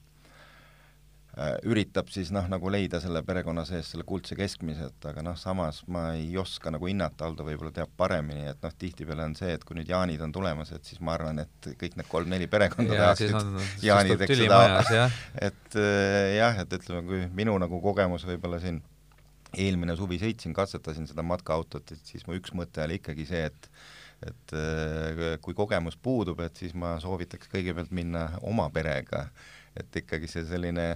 üritab 1.70 2.08
siis 2.10 2.32
noh, 2.34 2.48
nagu 2.50 2.70
leida 2.74 2.98
selle 3.02 3.22
perekonna 3.26 3.62
sees 3.68 3.92
selle 3.94 4.06
kuldse 4.08 4.34
keskmise, 4.38 4.88
et 4.90 5.06
aga 5.06 5.22
noh, 5.26 5.36
samas 5.38 5.84
ma 5.94 6.08
ei 6.18 6.32
oska 6.42 6.72
nagu 6.74 6.88
hinnata, 6.90 7.28
Aldo 7.28 7.46
võib-olla 7.46 7.70
teab 7.76 7.92
paremini, 8.00 8.48
et 8.50 8.64
noh, 8.66 8.74
tihtipeale 8.74 9.28
on 9.28 9.36
see, 9.38 9.52
et 9.54 9.66
kui 9.68 9.78
nüüd 9.78 9.92
jaanid 9.92 10.24
on 10.26 10.34
tulemas, 10.34 10.72
et 10.74 10.88
siis 10.88 11.02
ma 11.04 11.14
arvan, 11.14 11.44
et 11.44 11.70
kõik 11.78 11.98
need 12.00 12.10
kolm-neli 12.10 12.48
perekonda 12.50 12.98
ja, 12.98 13.10
tahaksid 13.12 13.86
jaanideks 13.86 14.34
seda, 14.42 14.62
et 15.50 15.78
äh, 15.78 16.38
jah, 16.40 16.58
et 16.64 16.74
ütleme, 16.80 17.04
kui 17.06 17.20
minu 17.38 17.54
nagu 17.62 17.82
kogemus 17.84 18.26
võib-olla 18.26 18.58
siin 18.64 18.82
eelmine 19.58 19.94
suvi 20.00 20.18
sõitsin, 20.22 20.56
katsetasin 20.58 21.06
seda 21.10 21.26
matkaautot, 21.26 21.94
et 21.94 22.10
siis 22.10 22.26
mu 22.28 22.38
üks 22.38 22.56
mõte 22.58 22.82
oli 22.86 22.98
ikkagi 23.02 23.28
see, 23.30 23.46
et 23.52 23.70
et 24.26 24.54
äh, 24.58 25.38
kui 25.46 25.54
kogemus 25.54 25.94
puudub, 26.02 26.40
et 26.42 26.58
siis 26.58 26.74
ma 26.74 26.96
soovitaks 26.98 27.52
kõigepealt 27.52 27.94
minna 27.94 28.32
oma 28.42 28.66
perega, 28.74 29.28
et 29.78 30.02
ikkagi 30.02 30.26
see 30.32 30.42
selline 30.50 30.88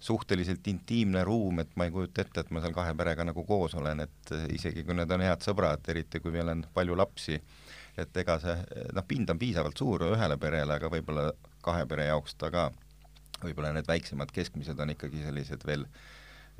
suhteliselt 0.00 0.66
intiimne 0.68 1.22
ruum, 1.24 1.62
et 1.62 1.70
ma 1.76 1.86
ei 1.86 1.94
kujuta 1.94 2.22
ette, 2.22 2.42
et 2.42 2.50
ma 2.52 2.60
seal 2.60 2.74
kahe 2.76 2.92
perega 2.94 3.24
nagu 3.24 3.44
koos 3.48 3.74
olen, 3.80 4.04
et 4.04 4.34
isegi 4.52 4.84
kui 4.84 4.94
need 4.94 5.12
on 5.12 5.24
head 5.24 5.44
sõbrad, 5.44 5.86
eriti 5.88 6.20
kui 6.20 6.34
veel 6.34 6.52
on 6.52 6.66
palju 6.74 6.98
lapsi, 6.98 7.38
et 7.96 8.20
ega 8.22 8.36
see, 8.42 8.58
noh, 8.92 9.06
pind 9.08 9.32
on 9.32 9.40
piisavalt 9.40 9.80
suur 9.80 10.04
ühele 10.10 10.36
perele, 10.38 10.76
aga 10.76 10.92
võib-olla 10.92 11.30
kahe 11.64 11.86
pere 11.88 12.10
jaoks 12.10 12.36
ta 12.36 12.52
ka, 12.52 12.68
võib-olla 13.40 13.72
need 13.72 13.88
väiksemad 13.88 14.30
keskmised 14.36 14.78
on 14.80 14.92
ikkagi 14.92 15.24
sellised 15.24 15.64
veel 15.66 15.88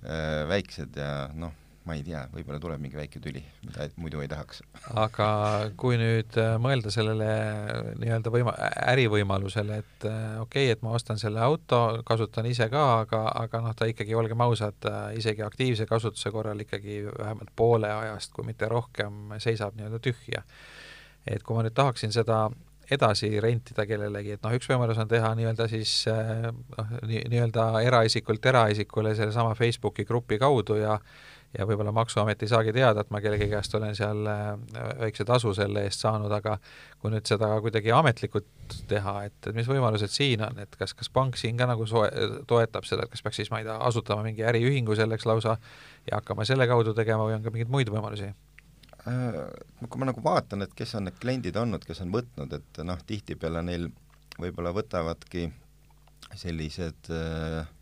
Äh, 0.05 0.45
väiksed 0.49 0.97
ja 1.01 1.31
noh, 1.33 1.55
ma 1.87 1.95
ei 1.95 2.03
tea, 2.03 2.25
võib-olla 2.35 2.59
tuleb 2.61 2.81
mingi 2.83 2.99
väike 2.99 3.21
tüli, 3.23 3.41
mida 3.63 3.87
muidu 4.03 4.21
ei 4.23 4.29
tahaks. 4.31 4.63
aga 4.99 5.29
kui 5.79 5.99
nüüd 6.01 6.35
äh, 6.43 6.57
mõelda 6.63 6.91
sellele 6.91 7.29
nii-öelda 8.01 8.33
võima-, 8.35 8.55
ärivõimalusele, 8.91 9.79
et 9.85 10.07
äh, 10.11 10.25
okei 10.43 10.67
okay,, 10.67 10.75
et 10.75 10.83
ma 10.83 10.97
ostan 10.99 11.21
selle 11.23 11.43
auto, 11.47 12.03
kasutan 12.09 12.49
ise 12.51 12.67
ka, 12.73 12.85
aga, 13.05 13.23
aga 13.45 13.63
noh, 13.69 13.77
ta 13.79 13.87
ikkagi, 13.91 14.17
olgem 14.19 14.43
ausad, 14.43 14.91
isegi 15.17 15.47
aktiivse 15.47 15.87
kasutuse 15.87 16.35
korral 16.35 16.67
ikkagi 16.67 17.05
vähemalt 17.07 17.55
poole 17.57 17.93
ajast, 17.93 18.35
kui 18.35 18.47
mitte 18.49 18.71
rohkem, 18.73 19.37
seisab 19.43 19.79
nii-öelda 19.79 20.03
tühja. 20.03 20.43
et 21.27 21.43
kui 21.43 21.57
ma 21.57 21.63
nüüd 21.67 21.75
tahaksin 21.75 22.13
seda 22.15 22.49
edasi 22.91 23.33
rentida 23.43 23.83
kellelegi, 23.87 24.37
et 24.37 24.45
noh, 24.47 24.53
üks 24.55 24.69
võimalus 24.71 24.99
on 25.03 25.09
teha 25.11 25.33
nii-öelda 25.39 25.67
siis 25.71 25.95
noh, 26.11 26.93
nii-öelda 27.07 27.71
eraisikult 27.83 28.47
eraisikule 28.47 29.15
sellesama 29.19 29.55
Facebooki 29.59 30.07
grupi 30.07 30.39
kaudu 30.39 30.79
ja 30.79 30.99
ja 31.55 31.67
võib-olla 31.69 31.93
Maksuamet 31.95 32.43
ei 32.43 32.51
saagi 32.51 32.73
teada, 32.75 33.03
et 33.03 33.11
ma 33.15 33.21
kellegi 33.25 33.49
käest 33.51 33.75
olen 33.79 33.95
seal 33.97 34.27
eh, 34.31 34.49
väikse 35.03 35.25
tasu 35.29 35.53
selle 35.57 35.85
eest 35.87 36.03
saanud, 36.05 36.33
aga 36.33 36.57
kui 37.01 37.13
nüüd 37.13 37.29
seda 37.29 37.51
kuidagi 37.65 37.93
ametlikult 37.95 38.79
teha, 38.91 39.17
et, 39.29 39.39
et 39.47 39.55
mis 39.57 39.69
võimalused 39.71 40.13
siin 40.13 40.43
on, 40.47 40.59
et 40.63 40.77
kas, 40.79 40.95
kas 40.97 41.13
pank 41.13 41.39
siin 41.41 41.59
ka 41.61 41.69
nagu 41.71 41.87
soe-, 41.89 42.11
toetab 42.51 42.89
seda, 42.89 43.07
et 43.07 43.15
kas 43.15 43.25
peaks 43.25 43.43
siis, 43.43 43.53
ma 43.53 43.63
ei 43.63 43.69
tea, 43.69 43.77
asutama 43.89 44.27
mingi 44.27 44.45
äriühingu 44.47 44.97
selleks 44.99 45.29
lausa 45.29 45.57
ja 46.09 46.21
hakkama 46.21 46.49
selle 46.49 46.69
kaudu 46.71 46.95
tegema 46.97 47.29
või 47.29 47.39
on 47.39 47.47
ka 47.47 47.55
mingeid 47.55 47.73
muid 47.73 47.93
võimalusi? 47.93 48.33
Äh, 49.07 49.39
kui 49.87 50.03
ma 50.03 50.11
nagu 50.11 50.23
vaatan, 50.25 50.67
et 50.67 50.75
kes 50.75 50.97
on 50.99 51.07
need 51.07 51.21
kliendid 51.23 51.57
olnud, 51.61 51.85
kes 51.87 52.03
on 52.03 52.11
võtnud, 52.15 52.57
et 52.59 52.83
noh, 52.87 52.99
tihtipeale 53.07 53.63
neil 53.63 53.89
võib-olla 54.41 54.73
võtavadki 54.75 55.47
sellised 56.35 57.11
äh, 57.15 57.61
äh, 57.61 57.76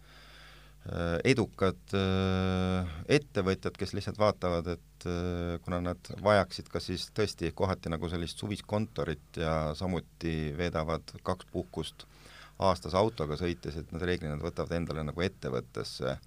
edukad 1.25 1.95
äh, 1.97 2.91
ettevõtjad, 3.17 3.77
kes 3.81 3.95
lihtsalt 3.97 4.19
vaatavad, 4.21 4.69
et 4.77 5.07
äh, 5.09 5.57
kuna 5.65 5.81
nad 5.81 6.11
vajaksid 6.23 6.69
kas 6.73 6.91
siis 6.91 7.07
tõesti 7.17 7.53
kohati 7.57 7.93
nagu 7.93 8.11
sellist 8.13 8.43
suvist 8.43 8.67
kontorit 8.69 9.41
ja 9.41 9.73
samuti 9.79 10.53
veedavad 10.59 11.17
kaks 11.25 11.49
puhkust 11.53 12.05
aastas 12.61 12.95
autoga 12.95 13.39
sõites, 13.41 13.79
et 13.81 13.93
nad 13.97 14.05
reeglina 14.05 14.37
võtavad 14.39 14.77
endale 14.77 15.03
nagu 15.07 15.25
ettevõttesse. 15.25 16.19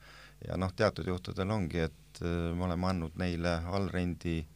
Ja 0.48 0.58
noh, 0.60 0.74
teatud 0.78 1.08
juhtudel 1.08 1.50
ongi, 1.54 1.86
et 1.88 2.22
äh, 2.22 2.52
me 2.54 2.66
oleme 2.68 2.90
andnud 2.90 3.18
neile 3.22 3.60
allrendi 3.78 4.40
äh, 4.42 4.54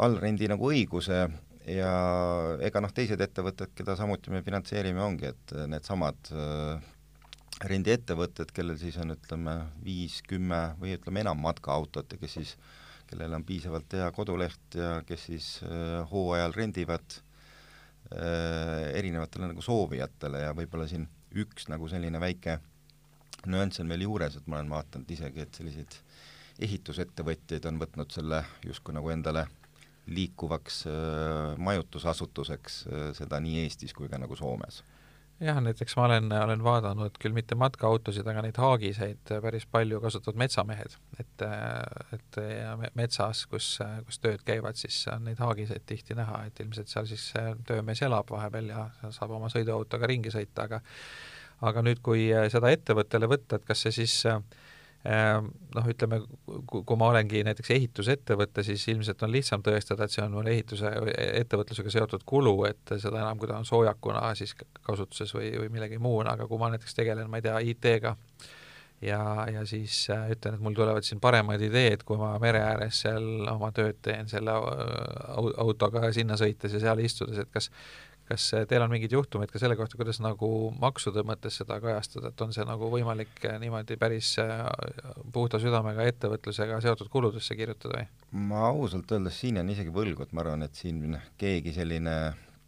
allrendi 0.00 0.48
nagu 0.50 0.70
õiguse 0.72 1.26
ja 1.68 1.92
ega 2.64 2.82
noh, 2.82 2.92
teised 2.94 3.20
ettevõtted, 3.22 3.72
keda 3.76 3.96
samuti 3.98 4.32
me 4.32 4.42
finantseerime, 4.44 5.02
ongi, 5.04 5.30
et 5.30 5.54
needsamad 5.70 6.32
äh, 6.32 6.91
rendiettevõtted, 7.68 8.50
kellel 8.54 8.78
siis 8.80 8.96
on 9.02 9.14
ütleme 9.14 9.56
viis, 9.84 10.20
kümme 10.26 10.74
või 10.80 10.96
ütleme 10.96 11.22
enam 11.22 11.40
matkaautot 11.42 12.14
ja 12.14 12.18
kes 12.20 12.38
siis, 12.38 12.54
kellel 13.10 13.34
on 13.36 13.44
piisavalt 13.46 13.92
hea 13.98 14.08
koduleht 14.14 14.78
ja 14.78 14.96
kes 15.06 15.28
siis 15.30 15.48
äh, 15.66 16.00
hooajal 16.10 16.54
rendivad 16.56 17.18
äh, 18.12 18.90
erinevatele 18.98 19.52
nagu 19.52 19.64
soovijatele 19.64 20.46
ja 20.46 20.54
võib-olla 20.56 20.88
siin 20.90 21.06
üks 21.38 21.68
nagu 21.72 21.88
selline 21.88 22.20
väike 22.20 22.58
nüanss 23.46 23.82
on 23.82 23.90
veel 23.90 24.06
juures, 24.06 24.36
et 24.36 24.46
ma 24.46 24.60
olen 24.60 24.70
vaadanud 24.70 25.10
isegi, 25.10 25.42
et 25.42 25.58
selliseid 25.58 25.98
ehitusettevõtjaid 26.62 27.66
on 27.70 27.80
võtnud 27.80 28.14
selle 28.14 28.42
justkui 28.66 28.94
nagu 28.94 29.10
endale 29.14 29.46
liikuvaks 30.12 30.82
äh, 30.90 31.60
majutusasutuseks, 31.62 32.80
äh, 32.88 33.06
seda 33.18 33.38
nii 33.42 33.62
Eestis 33.64 33.94
kui 33.96 34.10
ka 34.10 34.18
nagu 34.20 34.36
Soomes 34.38 34.82
jah, 35.42 35.58
näiteks 35.64 35.96
ma 35.98 36.06
olen, 36.06 36.30
olen 36.32 36.62
vaadanud 36.64 37.18
küll 37.22 37.34
mitte 37.36 37.56
matkaautosid, 37.58 38.26
aga 38.30 38.44
neid 38.46 38.58
haagiseid 38.62 39.34
päris 39.44 39.66
palju 39.70 40.00
kasutavad 40.02 40.38
metsamehed, 40.44 40.96
et, 41.22 41.44
et 42.16 42.40
metsas, 42.98 43.44
kus, 43.50 43.74
kus 44.06 44.22
tööd 44.22 44.44
käivad, 44.46 44.78
siis 44.80 45.02
on 45.12 45.26
neid 45.28 45.42
haagiseid 45.42 45.86
tihti 45.88 46.16
näha, 46.18 46.44
et 46.48 46.62
ilmselt 46.64 46.92
seal 46.92 47.08
siis 47.10 47.28
töömees 47.68 48.02
elab 48.06 48.30
vahepeal 48.30 48.72
ja 48.72 48.88
saab 49.10 49.36
oma 49.38 49.50
sõiduautoga 49.52 50.10
ringi 50.10 50.34
sõita, 50.34 50.68
aga 50.68 50.82
aga 51.62 51.82
nüüd, 51.86 52.00
kui 52.02 52.26
seda 52.50 52.72
ettevõttele 52.74 53.28
võtta, 53.30 53.58
et 53.58 53.66
kas 53.66 53.84
see 53.84 53.94
siis 54.02 54.16
äh, 54.26 54.40
noh, 55.02 55.86
ütleme, 55.90 56.20
kui 56.70 56.98
ma 56.98 57.08
olengi 57.10 57.42
näiteks 57.46 57.72
ehitusettevõte, 57.74 58.62
siis 58.66 58.84
ilmselt 58.92 59.22
on 59.26 59.32
lihtsam 59.34 59.64
tõestada, 59.66 60.06
et 60.06 60.14
see 60.14 60.22
on 60.22 60.36
mul 60.36 60.50
ehituse, 60.52 60.92
ettevõtlusega 61.42 61.90
seotud 61.90 62.22
kulu, 62.28 62.54
et 62.70 62.94
seda 62.94 63.18
enam, 63.18 63.40
kui 63.40 63.50
ta 63.50 63.58
on 63.58 63.66
soojakuna 63.66 64.28
siis 64.38 64.54
kasutuses 64.82 65.34
või, 65.34 65.50
või 65.64 65.72
millegi 65.74 65.98
muuna, 66.02 66.36
aga 66.36 66.46
kui 66.46 66.60
ma 66.62 66.70
näiteks 66.70 66.94
tegelen, 66.98 67.30
ma 67.30 67.42
ei 67.42 67.48
tea, 67.48 67.58
IT-ga 67.72 68.14
ja, 69.02 69.46
ja 69.52 69.66
siis 69.66 70.04
äh, 70.10 70.30
ütlen, 70.30 70.54
et 70.54 70.62
mul 70.62 70.76
tulevad 70.76 71.06
siin 71.06 71.20
paremad 71.20 71.62
ideed, 71.62 72.04
kui 72.06 72.18
ma 72.20 72.32
mere 72.42 72.62
ääres 72.62 73.02
seal 73.04 73.48
oma 73.50 73.72
tööd 73.74 73.98
teen 74.04 74.30
selle 74.30 74.54
autoga 75.62 76.12
sinna 76.14 76.38
sõites 76.40 76.76
ja 76.76 76.82
seal 76.86 77.02
istudes, 77.02 77.42
et 77.42 77.50
kas 77.52 77.70
kas 78.32 78.48
teil 78.68 78.84
on 78.84 78.92
mingeid 78.92 79.12
juhtumeid 79.12 79.52
ka 79.52 79.60
selle 79.60 79.76
kohta, 79.78 79.98
kuidas 80.00 80.20
nagu 80.24 80.48
maksude 80.80 81.24
mõttes 81.28 81.58
seda 81.60 81.78
kajastada, 81.82 82.32
et 82.32 82.44
on 82.44 82.54
see 82.54 82.64
nagu 82.68 82.88
võimalik 82.92 83.44
eh, 83.44 83.58
niimoodi 83.62 83.98
päris 84.00 84.34
eh, 84.42 84.52
puhta 85.34 85.60
südamega 85.62 86.06
ettevõtlusega 86.10 86.80
seotud 86.84 87.12
kuludesse 87.12 87.56
kirjutada 87.58 88.00
või? 88.00 88.06
ma 88.48 88.64
ausalt 88.70 89.12
öeldes 89.12 89.40
siin 89.42 89.60
jään 89.60 89.74
isegi 89.74 89.92
võlgu, 89.94 90.24
et 90.24 90.32
ma 90.32 90.44
arvan, 90.44 90.64
et 90.66 90.78
siin 90.78 91.18
keegi 91.40 91.74
selline 91.76 92.16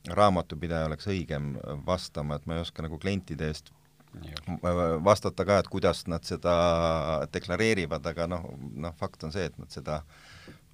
raamatupidaja 0.04 0.90
oleks 0.90 1.09
õigem 1.09 1.54
vastama, 1.87 2.37
et 2.37 2.47
ma 2.47 2.59
ei 2.59 2.64
oska 2.66 2.85
nagu 2.85 3.00
klientide 3.00 3.49
eest 3.49 3.73
vastata 5.04 5.47
ka, 5.49 5.59
et 5.59 5.68
kuidas 5.73 6.04
nad 6.06 6.23
seda 6.28 6.54
deklareerivad, 7.35 8.04
aga 8.12 8.28
noh, 8.30 8.44
noh, 8.76 8.94
fakt 9.00 9.25
on 9.26 9.33
see, 9.35 9.49
et 9.49 9.56
nad 9.59 9.73
seda 9.75 10.02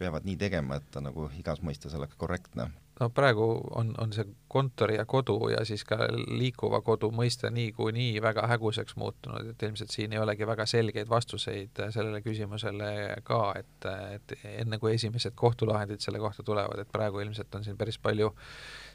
peavad 0.01 0.27
nii 0.29 0.37
tegema, 0.41 0.77
et 0.81 0.91
ta 0.93 1.01
nagu 1.05 1.29
igas 1.39 1.63
mõistes 1.65 1.95
oleks 1.97 2.19
korrektne 2.21 2.69
no 3.01 3.09
praegu 3.15 3.47
on, 3.77 3.93
on 3.99 4.13
see 4.13 4.27
kontori 4.51 4.97
ja 4.99 5.07
kodu 5.09 5.37
ja 5.53 5.63
siis 5.65 5.85
ka 5.89 5.97
liikuva 6.13 6.83
kodu 6.85 7.11
mõiste 7.15 7.51
niikuinii 7.55 8.21
väga 8.23 8.45
häguseks 8.51 8.97
muutunud, 9.01 9.53
et 9.53 9.63
ilmselt 9.67 9.95
siin 9.95 10.13
ei 10.13 10.21
olegi 10.21 10.47
väga 10.49 10.67
selgeid 10.69 11.09
vastuseid 11.11 11.81
sellele 11.95 12.21
küsimusele 12.25 12.91
ka, 13.25 13.41
et, 13.61 13.89
et 14.17 14.35
enne 14.53 14.79
kui 14.83 14.95
esimesed 14.99 15.37
kohtulahendid 15.39 16.05
selle 16.05 16.21
kohta 16.21 16.45
tulevad, 16.47 16.83
et 16.83 16.93
praegu 16.93 17.23
ilmselt 17.25 17.55
on 17.55 17.65
siin 17.65 17.79
päris 17.81 17.99
palju 17.99 18.33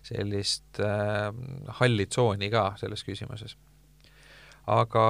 sellist 0.06 0.82
äh, 0.84 1.32
halli 1.80 2.06
tsooni 2.06 2.52
ka 2.54 2.74
selles 2.82 3.06
küsimuses. 3.08 3.58
aga 4.66 5.08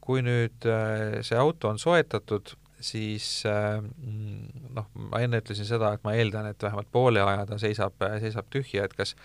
kui 0.00 0.22
nüüd 0.22 0.66
äh, 0.70 1.22
see 1.26 1.38
auto 1.38 1.70
on 1.70 1.78
soetatud, 1.82 2.56
siis 2.82 3.28
äh, 3.48 3.78
noh, 4.76 4.90
ma 5.08 5.22
enne 5.22 5.42
ütlesin 5.42 5.68
seda, 5.68 5.94
et 5.96 6.04
ma 6.06 6.16
eeldan, 6.18 6.50
et 6.50 6.62
vähemalt 6.62 6.90
poole 6.92 7.22
aja 7.24 7.46
ta 7.48 7.58
seisab, 7.62 7.96
seisab 8.22 8.50
tühja, 8.52 8.86
et 8.88 8.94
kas 8.98 9.16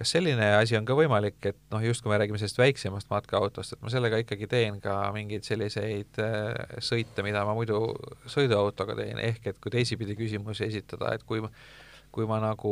kas 0.00 0.14
selline 0.14 0.46
asi 0.56 0.78
on 0.78 0.86
ka 0.88 0.94
võimalik, 0.96 1.36
et 1.44 1.58
noh, 1.74 1.82
just 1.84 2.00
kui 2.00 2.08
me 2.08 2.16
räägime 2.16 2.38
sellest 2.40 2.56
väiksemast 2.56 3.10
matkaautost, 3.12 3.74
et 3.74 3.82
ma 3.84 3.90
sellega 3.92 4.22
ikkagi 4.22 4.48
teen 4.48 4.78
ka 4.80 4.94
mingeid 5.12 5.44
selliseid 5.44 6.20
äh, 6.24 6.78
sõite, 6.80 7.20
mida 7.26 7.42
ma 7.44 7.52
muidu 7.56 7.82
sõiduautoga 8.32 8.96
teen, 8.96 9.20
ehk 9.20 9.50
et 9.52 9.60
kui 9.60 9.74
teisipidi 9.74 10.16
küsimusi 10.16 10.64
esitada, 10.70 11.12
et 11.12 11.26
kui 11.28 11.42
kui 12.10 12.26
ma 12.26 12.40
nagu 12.42 12.70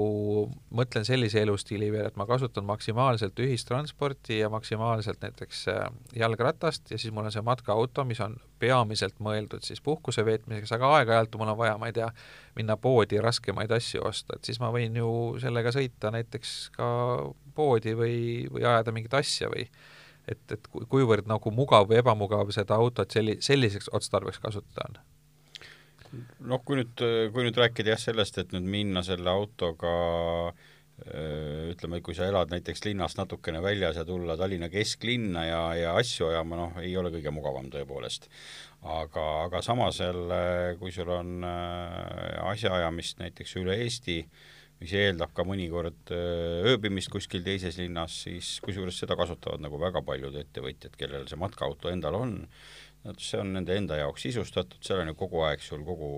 mõtlen 0.74 1.04
sellise 1.06 1.40
elustiili 1.44 1.90
peale, 1.92 2.10
et 2.10 2.16
ma 2.18 2.26
kasutan 2.26 2.66
maksimaalselt 2.66 3.38
ühistransporti 3.42 4.40
ja 4.40 4.50
maksimaalselt 4.50 5.22
näiteks 5.22 5.60
äh, 5.72 5.84
jalgratast 6.18 6.90
ja 6.90 6.98
siis 6.98 7.14
mul 7.14 7.28
on 7.28 7.34
see 7.34 7.44
matkaauto, 7.46 8.04
mis 8.08 8.20
on 8.24 8.34
peamiselt 8.58 9.20
mõeldud 9.22 9.62
siis 9.66 9.82
puhkuse 9.84 10.24
veetmiseks, 10.26 10.72
aga 10.74 10.90
aeg-ajalt 10.96 11.38
mul 11.38 11.52
on 11.54 11.60
vaja, 11.60 11.76
ma 11.78 11.90
ei 11.90 11.94
tea, 12.00 12.08
minna 12.58 12.76
poodi 12.80 13.20
raskemaid 13.22 13.72
asju 13.78 14.02
osta, 14.10 14.38
et 14.38 14.50
siis 14.50 14.58
ma 14.62 14.72
võin 14.74 14.96
ju 14.98 15.10
sellega 15.42 15.72
sõita 15.74 16.10
näiteks 16.14 16.56
ka 16.74 16.88
poodi 17.54 17.94
või, 17.98 18.18
või 18.50 18.66
ajada 18.66 18.94
mingit 18.94 19.14
asja 19.18 19.52
või 19.54 19.68
et, 20.28 20.42
et 20.50 20.72
kuivõrd 20.90 21.30
nagu 21.30 21.54
mugav 21.54 21.86
või 21.90 22.02
ebamugav 22.02 22.50
seda 22.54 22.80
autot 22.82 23.14
selli-, 23.14 23.38
selliseks 23.44 23.92
otstarbeks 23.94 24.42
kasutada 24.42 24.90
on 24.90 25.00
noh, 26.40 26.64
kui 26.64 26.80
nüüd, 26.80 27.04
kui 27.34 27.46
nüüd 27.46 27.60
rääkida 27.60 27.94
jah 27.94 28.02
sellest, 28.02 28.40
et 28.40 28.52
nüüd 28.56 28.66
minna 28.68 29.04
selle 29.06 29.30
autoga 29.32 29.94
ütleme, 30.98 32.00
kui 32.02 32.16
sa 32.16 32.26
elad 32.26 32.50
näiteks 32.50 32.82
linnast 32.88 33.20
natukene 33.20 33.60
väljas 33.62 34.00
ja 34.00 34.04
tulla 34.06 34.34
Tallinna 34.36 34.66
kesklinna 34.72 35.44
ja, 35.46 35.60
ja 35.78 35.92
asju 35.98 36.26
ajama, 36.32 36.58
noh, 36.58 36.80
ei 36.82 36.96
ole 36.98 37.12
kõige 37.14 37.30
mugavam 37.34 37.68
tõepoolest. 37.70 38.26
aga, 38.82 39.26
aga 39.44 39.62
samas 39.62 40.00
jälle, 40.00 40.76
kui 40.80 40.90
sul 40.94 41.10
on 41.14 41.44
asjaajamist 41.46 43.22
näiteks 43.22 43.56
üle 43.62 43.78
Eesti, 43.84 44.24
mis 44.78 44.92
eeldab 44.94 45.32
ka 45.34 45.46
mõnikord 45.46 46.10
ööbimist 46.14 47.10
kuskil 47.10 47.46
teises 47.46 47.78
linnas, 47.78 48.20
siis 48.26 48.56
kusjuures 48.62 48.98
seda 48.98 49.16
kasutavad 49.18 49.62
nagu 49.62 49.78
väga 49.78 50.02
paljud 50.06 50.34
ettevõtjad, 50.38 50.98
kellel 50.98 51.26
see 51.30 51.38
matkaauto 51.38 51.90
endal 51.94 52.18
on 52.18 52.36
et 53.06 53.22
see 53.22 53.40
on 53.40 53.52
nende 53.54 53.76
enda 53.76 54.00
jaoks 54.00 54.26
sisustatud, 54.26 54.82
seal 54.84 55.02
on 55.02 55.12
ju 55.12 55.18
kogu 55.18 55.44
aeg 55.46 55.62
sul 55.64 55.84
kogu 55.86 56.10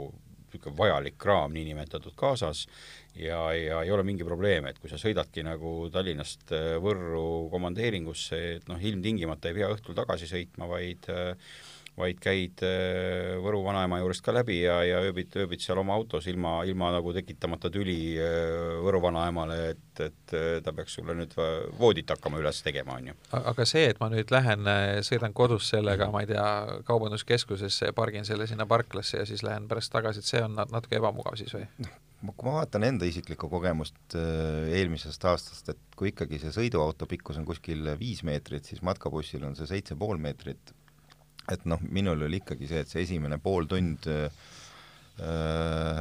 niisugune 0.51 0.77
vajalik 0.77 1.19
kraam 1.19 1.53
niinimetatud 1.55 2.15
kaasas 2.19 2.67
ja, 3.15 3.53
ja 3.55 3.83
ei 3.83 3.91
ole 3.91 4.03
mingi 4.03 4.25
probleem, 4.25 4.67
et 4.67 4.79
kui 4.79 4.91
sa 4.91 4.99
sõidadki 4.99 5.45
nagu 5.47 5.91
Tallinnast 5.93 6.53
äh, 6.53 6.77
Võrru 6.83 7.49
komandeeringusse, 7.51 8.41
et 8.57 8.69
noh, 8.69 8.81
ilmtingimata 8.81 9.49
ei 9.49 9.61
pea 9.61 9.71
õhtul 9.71 9.95
tagasi 9.95 10.27
sõitma, 10.27 10.67
vaid 10.71 11.07
äh, 11.11 11.37
vaid 11.99 12.21
käid 12.23 12.63
äh, 12.67 13.37
Võru 13.41 13.63
vanaema 13.65 14.01
juurest 14.01 14.25
ka 14.25 14.35
läbi 14.35 14.61
ja, 14.63 14.81
ja 14.87 15.01
ööbid, 15.05 15.35
ööbid 15.41 15.63
seal 15.65 15.81
oma 15.83 15.97
autos 15.99 16.27
ilma, 16.31 16.61
ilma 16.69 16.91
nagu 16.95 17.13
tekitamata 17.17 17.71
tüli 17.73 18.17
äh, 18.21 18.81
Võru 18.85 19.03
vanaemale, 19.05 19.59
et, 19.75 20.03
et 20.05 20.37
äh, 20.37 20.51
ta 20.65 20.75
peaks 20.77 20.99
sulle 20.99 21.17
nüüd 21.19 21.35
voodit 21.79 22.11
hakkama 22.15 22.41
üles 22.43 22.63
tegema, 22.67 22.99
on 23.01 23.11
ju. 23.13 23.17
aga 23.41 23.67
see, 23.69 23.89
et 23.93 24.01
ma 24.03 24.11
nüüd 24.13 24.33
lähen, 24.35 24.69
sõidan 25.07 25.35
kodus 25.37 25.71
sellega, 25.73 26.11
ma 26.13 26.25
ei 26.25 26.31
tea, 26.31 26.47
kaubanduskeskusesse 26.89 27.91
ja 27.91 27.97
pargin 27.97 28.29
selle 28.29 28.49
sinna 28.51 28.69
parklasse 28.71 29.23
ja 29.23 29.27
siis 29.29 29.45
lähen 29.47 29.69
pärast 29.71 29.93
tagasi, 29.93 30.23
et 30.23 30.31
see 30.31 30.45
on 30.45 30.57
natuke 30.61 31.01
ebamugav 31.01 31.39
siis 31.41 31.55
või? 31.57 31.67
noh, 31.81 32.35
kui 32.37 32.49
ma 32.49 32.59
vaatan 32.61 32.85
enda 32.85 33.09
isiklikku 33.09 33.49
kogemust 33.49 34.17
eelmisest 34.17 35.25
aastast, 35.31 35.73
et 35.73 35.97
kui 35.97 36.13
ikkagi 36.13 36.41
see 36.43 36.53
sõiduauto 36.53 37.09
pikkus 37.09 37.41
on 37.41 37.49
kuskil 37.49 37.95
viis 38.01 38.21
meetrit, 38.29 38.69
siis 38.69 38.85
matkabussil 38.85 39.47
on 39.49 39.57
see 39.57 39.69
seitse 39.71 39.97
pool 39.99 40.21
meetrit 40.21 40.75
et 41.51 41.67
noh, 41.69 41.83
minul 41.91 42.27
oli 42.27 42.41
ikkagi 42.41 42.69
see, 42.71 42.85
et 42.85 42.91
see 42.91 43.05
esimene 43.07 43.41
pool 43.43 43.69
tund 43.71 44.07
äh, 44.11 44.29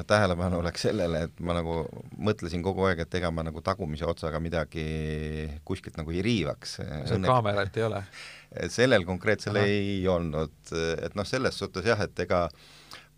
tähelepanu 0.07 0.62
läks 0.63 0.85
sellele, 0.88 1.25
et 1.27 1.41
ma 1.43 1.55
nagu 1.57 1.81
mõtlesin 2.23 2.63
kogu 2.63 2.85
aeg, 2.88 3.01
et 3.03 3.17
ega 3.19 3.31
ma 3.35 3.43
nagu 3.43 3.63
tagumise 3.65 4.07
otsaga 4.07 4.39
midagi 4.43 4.85
kuskilt 5.67 5.97
nagu 5.99 6.13
ei 6.15 6.23
riivaks. 6.25 6.77
kaamerat 7.25 7.79
ei 7.81 7.88
ole? 7.89 8.03
sellel 8.77 9.05
konkreetsel 9.07 9.59
Aha. 9.59 9.65
ei 9.65 10.07
olnud, 10.07 10.55
et 11.03 11.17
noh, 11.19 11.27
selles 11.27 11.59
suhtes 11.59 11.85
jah, 11.85 11.99
et 12.05 12.23
ega 12.25 12.47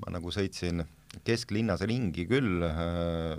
ma 0.02 0.16
nagu 0.16 0.34
sõitsin 0.34 0.82
kesklinnas 1.28 1.84
ringi 1.86 2.26
küll, 2.30 2.64
äh, 2.66 3.38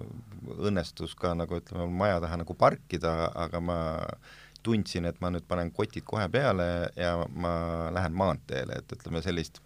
õnnestus 0.60 1.16
ka 1.18 1.32
nagu 1.34 1.58
ütleme, 1.58 1.88
maja 1.88 2.20
taha 2.22 2.42
nagu 2.44 2.54
parkida, 2.58 3.16
aga 3.42 3.62
ma 3.64 3.78
äh, 4.04 4.40
tundsin, 4.62 5.08
et 5.08 5.18
ma 5.20 5.32
nüüd 5.32 5.46
panen 5.48 5.72
kotid 5.74 6.06
kohe 6.08 6.28
peale 6.32 6.68
ja 6.96 7.16
ma 7.34 7.54
lähen 7.94 8.16
maanteele, 8.18 8.80
et 8.82 8.96
ütleme 8.96 9.22
sellist, 9.24 9.60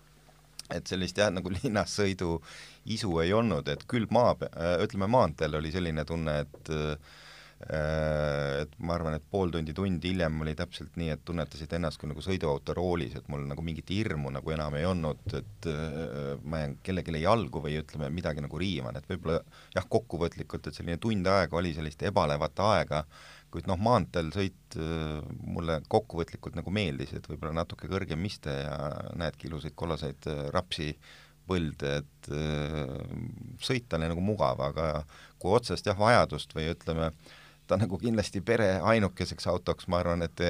et 0.75 0.87
sellist 0.89 1.19
jah, 1.19 1.31
nagu 1.35 1.53
linnas 1.59 1.95
sõidu 1.99 2.41
isu 2.97 3.13
ei 3.25 3.35
olnud, 3.37 3.69
et 3.73 3.87
küll 3.91 4.09
maa, 4.11 4.35
ütleme 4.83 5.11
maanteel 5.11 5.61
oli 5.61 5.75
selline 5.75 6.07
tunne, 6.09 6.41
et 6.47 6.75
et 7.57 8.73
ma 8.85 8.97
arvan, 8.99 9.15
et 9.17 9.25
pool 9.33 9.49
tundi, 9.49 9.73
tund 9.73 10.03
hiljem 10.05 10.43
oli 10.45 10.53
täpselt 10.59 10.99
nii, 11.01 11.09
et 11.15 11.23
tunnetasid 11.25 11.71
ennast 11.79 11.97
kui 11.97 12.11
nagu 12.11 12.21
sõiduauto 12.21 12.75
roolis, 12.77 13.15
et 13.17 13.31
mul 13.33 13.47
nagu 13.49 13.65
mingit 13.65 13.89
hirmu 13.95 14.29
nagu 14.35 14.53
enam 14.53 14.77
ei 14.77 14.85
olnud, 14.85 15.23
et 15.39 15.69
ma 16.45 16.61
jään 16.61 16.77
kellelegi 16.85 17.23
jalgu 17.23 17.63
või 17.65 17.79
ütleme, 17.81 18.11
midagi 18.13 18.45
nagu 18.45 18.61
riivan, 18.61 19.01
et 19.01 19.09
võib-olla 19.09 19.41
jah, 19.73 19.89
kokkuvõtlikult, 19.89 20.69
et 20.69 20.77
selline 20.77 21.01
tund 21.01 21.33
aega 21.33 21.57
oli 21.57 21.73
sellist 21.77 22.05
ebalevat 22.05 22.61
aega, 22.67 23.01
kuid 23.57 23.69
noh, 23.71 23.79
maanteel 23.81 24.29
sõit 24.35 24.77
äh, 24.77 25.23
mulle 25.49 25.79
kokkuvõtlikult 25.93 26.59
nagu 26.59 26.73
meeldis, 26.75 27.15
et 27.17 27.25
võib-olla 27.31 27.63
natuke 27.63 27.89
kõrgem 27.89 28.29
iste 28.29 28.53
ja 28.53 28.77
näedki 29.17 29.49
ilusaid 29.49 29.77
kollaseid 29.79 30.29
äh, 30.29 30.43
rapsi 30.53 30.91
põlde, 31.49 31.95
et 32.03 32.31
äh, 32.37 32.93
sõita 33.63 33.97
oli 33.97 34.11
nagu 34.13 34.25
mugav, 34.25 34.61
aga 34.67 34.91
kui 35.41 35.57
otsest 35.57 35.89
jah, 35.89 35.97
vajadust 35.97 36.53
või 36.57 36.69
ütleme, 36.75 37.11
ta 37.67 37.81
nagu 37.81 37.97
kindlasti 38.03 38.45
pere 38.45 38.77
ainukeseks 38.85 39.49
autoks, 39.51 39.89
ma 39.89 40.03
arvan, 40.03 40.27
et, 40.27 40.45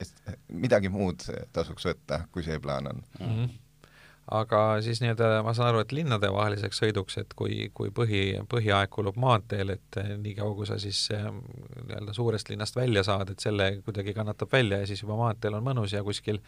et 0.00 0.36
midagi 0.50 0.90
muud 0.92 1.22
tasuks 1.54 1.86
võtta, 1.92 2.24
kui 2.34 2.42
see 2.46 2.58
plaan 2.58 2.90
on 2.90 3.04
mm. 3.20 3.26
-hmm 3.26 3.58
aga 4.30 4.60
siis 4.84 5.00
nii-öelda 5.02 5.40
ma 5.42 5.54
saan 5.56 5.70
aru, 5.72 5.82
et 5.82 5.92
linnadevaheliseks 5.94 6.82
sõiduks, 6.82 7.16
et 7.22 7.32
kui, 7.38 7.64
kui 7.74 7.90
põhi, 7.94 8.22
põhiaeg 8.50 8.92
kulub 8.94 9.18
maanteel, 9.20 9.74
et 9.74 9.98
eh, 10.02 10.12
niikaua, 10.20 10.54
kui 10.58 10.68
sa 10.68 10.78
siis 10.82 11.02
eh, 11.14 11.26
nii-öelda 11.26 12.14
suurest 12.16 12.52
linnast 12.52 12.78
välja 12.78 13.02
saad, 13.06 13.32
et 13.32 13.42
selle 13.42 13.72
kuidagi 13.86 14.14
kannatab 14.16 14.52
välja 14.52 14.82
ja 14.82 14.90
siis 14.90 15.02
juba 15.02 15.18
maanteel 15.18 15.58
on 15.58 15.66
mõnus 15.66 15.96
ja 15.96 16.04
kuskil 16.06 16.38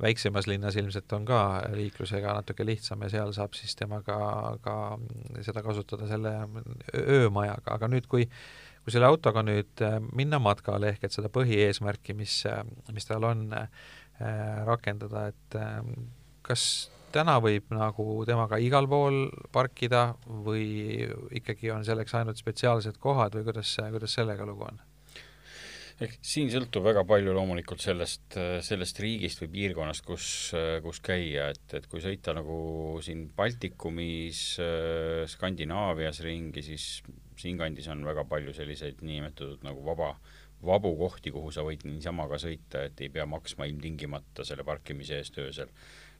väiksemas 0.00 0.46
linnas 0.48 0.78
ilmselt 0.80 1.12
on 1.12 1.26
ka 1.28 1.40
liiklusega 1.76 2.32
natuke 2.38 2.64
lihtsam 2.64 3.02
ja 3.04 3.10
seal 3.12 3.34
saab 3.36 3.52
siis 3.58 3.76
temaga 3.76 4.16
ka 4.64 4.76
seda 5.44 5.60
kasutada 5.66 6.08
selle 6.08 6.32
öömajaga, 6.96 7.76
aga 7.76 7.90
nüüd, 7.92 8.08
kui 8.08 8.28
kui 8.80 8.94
selle 8.94 9.10
autoga 9.12 9.42
nüüd 9.44 9.82
eh, 9.84 9.98
minna 10.16 10.38
matkale, 10.40 10.94
ehk 10.94 11.04
et 11.04 11.12
seda 11.12 11.28
põhieesmärki, 11.28 12.16
mis, 12.16 12.46
mis 12.96 13.04
tal 13.04 13.26
on, 13.28 13.50
rakendada, 14.64 15.26
et 15.32 15.54
kas 16.44 16.62
täna 17.14 17.38
võib 17.42 17.70
nagu 17.74 18.06
temaga 18.28 18.58
igal 18.62 18.86
pool 18.90 19.26
parkida 19.54 20.10
või 20.46 21.06
ikkagi 21.40 21.72
on 21.74 21.84
selleks 21.86 22.14
ainult 22.18 22.40
spetsiaalsed 22.40 23.00
kohad 23.02 23.36
või 23.36 23.48
kuidas, 23.50 23.74
kuidas 23.90 24.16
sellega 24.18 24.46
lugu 24.48 24.66
on? 24.68 24.80
ehk 26.00 26.14
siin 26.24 26.48
sõltub 26.48 26.86
väga 26.86 27.02
palju 27.04 27.34
loomulikult 27.36 27.82
sellest, 27.84 28.38
sellest 28.64 29.00
riigist 29.04 29.42
või 29.42 29.50
piirkonnast, 29.52 30.04
kus, 30.06 30.26
kus 30.80 31.00
käia, 31.04 31.50
et, 31.52 31.74
et 31.76 31.88
kui 31.92 32.00
sõita 32.00 32.32
nagu 32.36 32.56
siin 33.04 33.26
Baltikumis, 33.36 34.40
Skandinaavias 35.28 36.22
ringi, 36.24 36.64
siis 36.64 36.86
siinkandis 37.40 37.90
on 37.92 38.06
väga 38.08 38.24
palju 38.30 38.54
selliseid 38.56 39.04
niinimetatud 39.04 39.66
nagu 39.66 39.84
vaba, 39.84 40.14
vabu 40.64 40.94
kohti, 41.02 41.34
kuhu 41.36 41.52
sa 41.52 41.66
võid 41.68 41.84
niisama 41.84 42.30
ka 42.32 42.40
sõita, 42.40 42.86
et 42.88 43.04
ei 43.04 43.12
pea 43.12 43.28
maksma 43.28 43.68
ilmtingimata 43.68 44.48
selle 44.48 44.64
parkimise 44.64 45.20
eest 45.20 45.36
öösel 45.44 45.68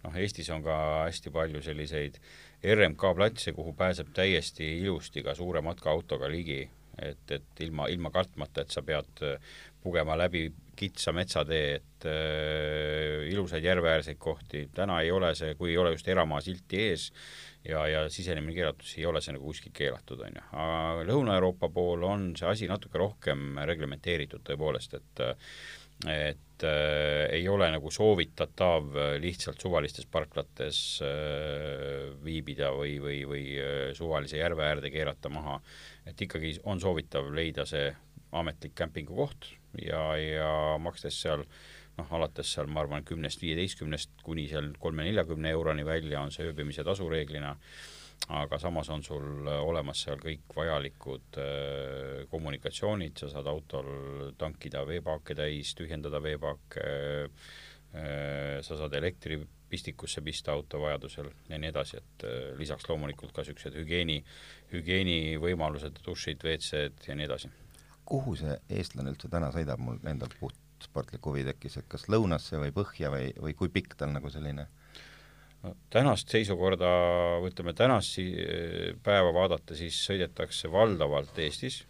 noh, 0.04 0.16
Eestis 0.16 0.50
on 0.54 0.64
ka 0.64 0.76
hästi 1.06 1.32
palju 1.34 1.62
selliseid 1.64 2.20
RMK 2.74 3.14
platse, 3.16 3.54
kuhu 3.56 3.72
pääseb 3.78 4.12
täiesti 4.16 4.78
ilusti 4.82 5.24
ka 5.24 5.34
suure 5.34 5.62
matkaautoga 5.64 6.28
ligi, 6.30 6.62
et, 7.00 7.24
et 7.32 7.64
ilma, 7.64 7.88
ilma 7.88 8.10
kartmata, 8.12 8.64
et 8.64 8.74
sa 8.74 8.82
pead 8.84 9.22
pugema 9.80 10.16
läbi 10.18 10.50
kitsa 10.76 11.12
metsatee, 11.12 11.74
et 11.80 12.06
äh, 12.08 13.28
ilusaid 13.32 13.64
järveäärseid 13.64 14.18
kohti, 14.20 14.66
täna 14.74 15.00
ei 15.04 15.10
ole 15.12 15.34
see, 15.36 15.54
kui 15.58 15.72
ei 15.74 15.78
ole 15.80 15.92
just 15.94 16.08
eramaa 16.08 16.40
silti 16.44 16.80
ees 16.88 17.10
ja, 17.68 17.84
ja 17.88 18.06
sisenemine 18.12 18.56
keelatud, 18.56 18.86
siis 18.86 19.02
ei 19.02 19.08
ole 19.10 19.20
see 19.24 19.36
nagu 19.36 19.48
kuskil 19.50 19.74
keelatud, 19.76 20.22
on 20.24 20.38
ju. 20.40 20.46
aga 20.52 21.04
Lõuna-Euroopa 21.10 21.68
pool 21.74 22.04
on 22.08 22.30
see 22.38 22.48
asi 22.48 22.70
natuke 22.70 23.00
rohkem 23.00 23.60
reglementeeritud 23.68 24.44
tõepoolest, 24.46 24.96
et 25.00 25.24
et 26.08 26.64
äh, 26.64 27.26
ei 27.36 27.48
ole 27.48 27.68
nagu 27.72 27.90
soovitatav 27.92 28.94
lihtsalt 29.20 29.60
suvalistes 29.60 30.06
parklates 30.10 31.00
äh, 31.04 32.10
viibida 32.24 32.70
või, 32.76 32.96
või, 33.02 33.18
või 33.28 33.44
äh, 33.60 33.80
suvalise 33.96 34.40
järve 34.40 34.64
äärde 34.64 34.92
keerata 34.92 35.32
maha, 35.32 35.58
et 36.06 36.20
ikkagi 36.20 36.56
on 36.64 36.80
soovitav 36.80 37.28
leida 37.34 37.66
see 37.68 37.90
ametlik 38.32 38.76
kämpingukoht 38.78 39.50
ja, 39.82 40.14
ja 40.16 40.50
makstes 40.80 41.18
seal 41.20 41.44
noh, 41.98 42.12
alates 42.16 42.52
seal 42.54 42.70
ma 42.70 42.84
arvan, 42.84 43.04
kümnest, 43.06 43.42
viieteistkümnest 43.42 44.22
kuni 44.24 44.46
seal 44.50 44.72
kolme-neljakümne 44.80 45.52
euroni 45.52 45.86
välja 45.86 46.22
on 46.22 46.32
see 46.34 46.48
ööbimise 46.48 46.84
tasu 46.86 47.08
reeglina, 47.10 47.56
aga 48.28 48.58
samas 48.58 48.88
on 48.90 49.02
sul 49.02 49.48
olemas 49.48 50.04
seal 50.04 50.20
kõik 50.22 50.54
vajalikud 50.56 51.38
äh, 51.40 52.26
kommunikatsioonid, 52.30 53.16
sa 53.18 53.30
saad 53.32 53.48
autol 53.50 54.30
tankida 54.38 54.84
veepaake 54.86 55.34
täis, 55.38 55.72
tühjendada 55.78 56.20
veepaake 56.22 56.84
äh,, 57.24 58.60
sa 58.62 58.78
saad 58.78 58.94
elektripistikusse 58.94 60.22
pista 60.22 60.52
auto 60.52 60.82
vajadusel 60.84 61.30
ja 61.48 61.58
nii 61.58 61.72
edasi, 61.72 61.98
et 61.98 62.26
äh, 62.28 62.38
lisaks 62.60 62.86
loomulikult 62.88 63.34
ka 63.34 63.42
niisugused 63.42 63.78
hügieeni, 63.80 64.20
hügieenivõimalused, 64.74 66.02
dušid, 66.06 66.44
WC-d 66.46 67.10
ja 67.10 67.18
nii 67.18 67.26
edasi. 67.30 67.50
Kuhu 68.10 68.36
see 68.38 68.56
eestlane 68.74 69.14
üldse 69.14 69.30
täna 69.30 69.50
sõidab, 69.54 69.82
mul 69.82 69.98
endal 70.10 70.32
puht 70.38 70.58
sportlik 70.80 71.26
huvi 71.26 71.42
tekkis, 71.44 71.76
et 71.80 71.88
kas 71.90 72.06
lõunasse 72.08 72.58
või 72.60 72.72
põhja 72.74 73.10
või, 73.12 73.32
või 73.36 73.56
kui 73.58 73.68
pikk 73.72 73.98
tal 74.00 74.14
nagu 74.14 74.30
selline 74.32 74.66
no 75.64 75.74
tänast 75.92 76.32
seisukorda, 76.32 76.90
ütleme 77.46 77.74
tänast 77.76 78.16
si-, 78.16 78.32
päeva 79.04 79.32
vaadata, 79.36 79.76
siis 79.78 79.98
sõidetakse 80.06 80.70
valdavalt 80.72 81.38
Eestis, 81.42 81.82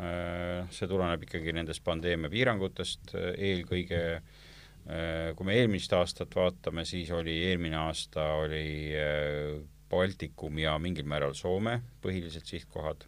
äh, 0.00 0.66
see 0.74 0.90
tuleneb 0.90 1.24
ikkagi 1.28 1.54
nendest 1.56 1.84
pandeemia 1.86 2.30
piirangutest, 2.32 3.14
eelkõige 3.36 4.02
äh, 4.18 5.32
kui 5.36 5.48
me 5.48 5.58
eelmist 5.60 5.92
aastat 5.94 6.34
vaatame, 6.38 6.86
siis 6.88 7.10
oli 7.14 7.36
eelmine 7.50 7.78
aasta 7.86 8.32
oli 8.44 8.68
äh, 8.96 9.58
Baltikum 9.88 10.58
ja 10.60 10.74
mingil 10.78 11.06
määral 11.08 11.34
Soome 11.34 11.78
põhilised 12.04 12.44
sihtkohad. 12.44 13.06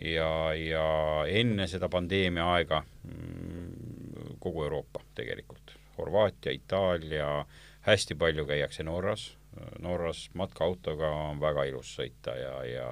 Ja, 0.00 0.54
ja 0.56 0.84
enne 1.28 1.66
seda 1.68 1.90
pandeemia 1.92 2.46
aega 2.54 2.78
mm, 2.80 4.38
kogu 4.40 4.62
Euroopa 4.64 5.02
tegelikult, 5.18 5.74
Horvaatia, 5.98 6.54
Itaalia, 6.56 7.28
hästi 7.86 8.16
palju 8.20 8.46
käiakse 8.48 8.84
Norras, 8.86 9.30
Norras 9.82 10.28
matkaautoga 10.38 11.08
on 11.30 11.40
väga 11.42 11.64
ilus 11.66 11.94
sõita 11.98 12.36
ja, 12.38 12.52
ja 12.68 12.86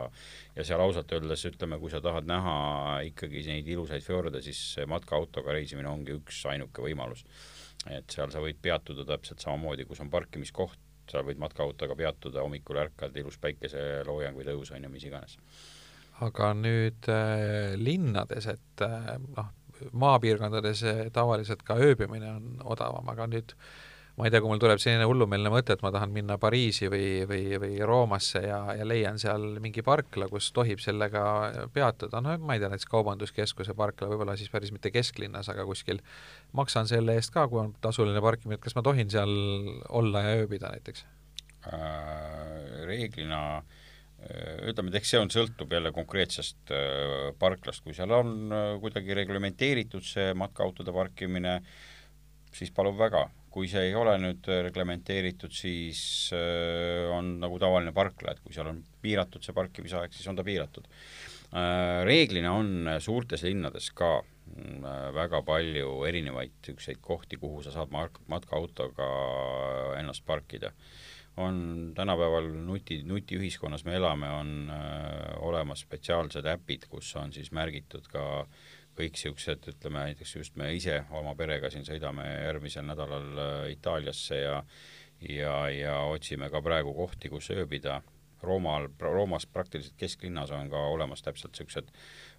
ja 0.57 0.65
seal 0.67 0.83
ausalt 0.83 1.13
öeldes 1.15 1.45
ütleme, 1.47 1.79
kui 1.79 1.93
sa 1.93 2.01
tahad 2.03 2.27
näha 2.27 2.57
ikkagi 3.07 3.45
neid 3.47 3.69
ilusaid 3.69 4.03
fjorde, 4.03 4.43
siis 4.43 4.61
matkaautoga 4.91 5.55
reisimine 5.55 5.89
ongi 5.89 6.17
üks 6.19 6.43
ainuke 6.51 6.83
võimalus. 6.83 7.25
et 7.87 8.11
seal 8.11 8.33
sa 8.35 8.43
võid 8.43 8.59
peatuda 8.63 9.07
täpselt 9.07 9.41
samamoodi, 9.41 9.87
kus 9.87 10.01
on 10.03 10.11
parkimiskoht, 10.11 10.81
sa 11.09 11.23
võid 11.25 11.39
matkaautoga 11.39 11.95
peatuda, 11.97 12.43
hommikul 12.43 12.83
ärkad, 12.83 13.17
ilus 13.17 13.39
päikeseloojang 13.39 14.37
või 14.37 14.49
tõus 14.51 14.73
on 14.75 14.83
ju, 14.83 14.91
mis 14.91 15.07
iganes 15.07 15.39
aga 16.25 16.53
nüüd 16.59 17.09
äh, 17.13 17.77
linnades, 17.79 18.49
et 18.51 18.83
äh, 18.85 19.13
noh, 19.37 19.53
maapiirkondades 19.99 20.83
äh, 20.87 21.03
tavaliselt 21.15 21.63
ka 21.67 21.79
ööbimine 21.79 22.33
on 22.33 22.49
odavam, 22.75 23.07
aga 23.13 23.29
nüüd 23.31 23.55
ma 24.19 24.27
ei 24.27 24.33
tea, 24.35 24.43
kui 24.43 24.51
mul 24.51 24.61
tuleb 24.63 24.81
selline 24.83 25.07
hullumeelne 25.07 25.53
mõte, 25.53 25.77
et 25.77 25.83
ma 25.85 25.93
tahan 25.95 26.13
minna 26.15 26.39
Pariisi 26.43 26.91
või, 26.91 27.25
või, 27.31 27.59
või 27.63 27.79
Roomasse 27.87 28.43
ja, 28.45 28.61
ja 28.79 28.87
leian 28.89 29.21
seal 29.23 29.61
mingi 29.63 29.85
parkla, 29.87 30.29
kus 30.33 30.51
tohib 30.57 30.83
sellega 30.83 31.23
peatuda, 31.75 32.23
no 32.25 32.35
ma 32.43 32.57
ei 32.57 32.63
tea, 32.63 32.73
näiteks 32.73 32.91
Kaubanduskeskuse 32.91 33.77
parkla, 33.79 34.11
võib-olla 34.13 34.37
siis 34.39 34.51
päris 34.53 34.75
mitte 34.75 34.93
kesklinnas, 34.95 35.51
aga 35.55 35.67
kuskil, 35.69 36.03
maksan 36.59 36.91
selle 36.91 37.15
eest 37.19 37.35
ka, 37.35 37.47
kui 37.49 37.63
on 37.63 37.75
tasuline 37.85 38.23
parkimine, 38.25 38.59
et 38.59 38.65
kas 38.65 38.77
ma 38.79 38.85
tohin 38.87 39.11
seal 39.13 39.35
olla 39.89 40.27
ja 40.27 40.39
ööbida 40.43 40.75
näiteks? 40.75 41.07
Äh,? 41.69 42.87
Reeglina 42.89 43.41
äh, 43.59 43.79
Äh, 44.19 44.65
ütleme, 44.73 44.91
et 44.91 44.99
eks 44.99 45.13
see 45.13 45.21
on, 45.23 45.31
sõltub 45.31 45.71
jälle 45.71 45.93
konkreetsest 45.95 46.73
äh, 46.75 47.29
parklast, 47.39 47.85
kui 47.85 47.95
seal 47.95 48.11
on 48.17 48.51
äh, 48.51 48.71
kuidagi 48.83 49.15
reglementeeritud 49.15 50.03
see 50.03 50.33
matkaautode 50.35 50.91
parkimine, 50.95 51.61
siis 52.57 52.73
palun 52.75 52.99
väga. 52.99 53.29
kui 53.49 53.67
see 53.67 53.89
ei 53.89 53.95
ole 53.97 54.13
nüüd 54.21 54.45
reglementeeritud, 54.69 55.51
siis 55.51 56.29
on 57.11 57.31
nagu 57.41 57.57
tavaline 57.59 57.95
parkla, 57.97 58.35
et 58.37 58.43
kui 58.45 58.53
seal 58.55 58.69
on 58.71 58.83
piiratud 59.03 59.43
see 59.43 59.57
parkimisaeg, 59.57 60.13
siis 60.15 60.29
on 60.31 60.37
ta 60.39 60.45
piiratud. 60.47 60.85
Reeglina 62.07 62.53
on 62.55 62.93
suurtes 63.03 63.43
linnades 63.49 63.89
ka 63.97 64.21
väga 65.17 65.41
palju 65.49 66.05
erinevaid 66.07 66.53
niisuguseid 66.61 67.01
kohti, 67.03 67.41
kuhu 67.41 67.65
sa 67.65 67.73
saad 67.75 67.91
matkaautoga 68.29 69.09
ennast 69.99 70.29
parkida 70.29 70.71
on 71.39 71.93
tänapäeval 71.95 72.49
nuti, 72.67 73.03
nutiühiskonnas 73.07 73.85
me 73.85 73.95
elame, 73.95 74.31
on 74.31 74.71
äh, 74.71 75.43
olemas 75.47 75.85
spetsiaalsed 75.87 76.47
äpid, 76.51 76.89
kus 76.91 77.15
on 77.17 77.33
siis 77.33 77.53
märgitud 77.55 78.09
ka 78.11 78.23
kõik 78.99 79.15
niisugused, 79.15 79.69
ütleme 79.73 80.05
näiteks 80.09 80.37
just 80.37 80.57
me 80.59 80.73
ise 80.75 81.03
oma 81.15 81.35
perega 81.39 81.71
siin 81.71 81.87
sõidame 81.87 82.27
järgmisel 82.27 82.87
nädalal 82.89 83.43
äh, 83.43 83.59
Itaaliasse 83.75 84.41
ja 84.41 84.63
ja, 85.21 85.55
ja 85.75 85.99
otsime 86.07 86.51
ka 86.51 86.63
praegu 86.63 86.95
kohti, 86.95 87.31
kus 87.33 87.51
ööbida. 87.51 88.01
Roomal, 88.43 88.87
Roomas 89.03 89.49
praktiliselt 89.51 89.97
kesklinnas 89.99 90.53
on 90.55 90.69
ka 90.71 90.79
olemas 90.93 91.25
täpselt 91.27 91.57
niisugused 91.57 91.91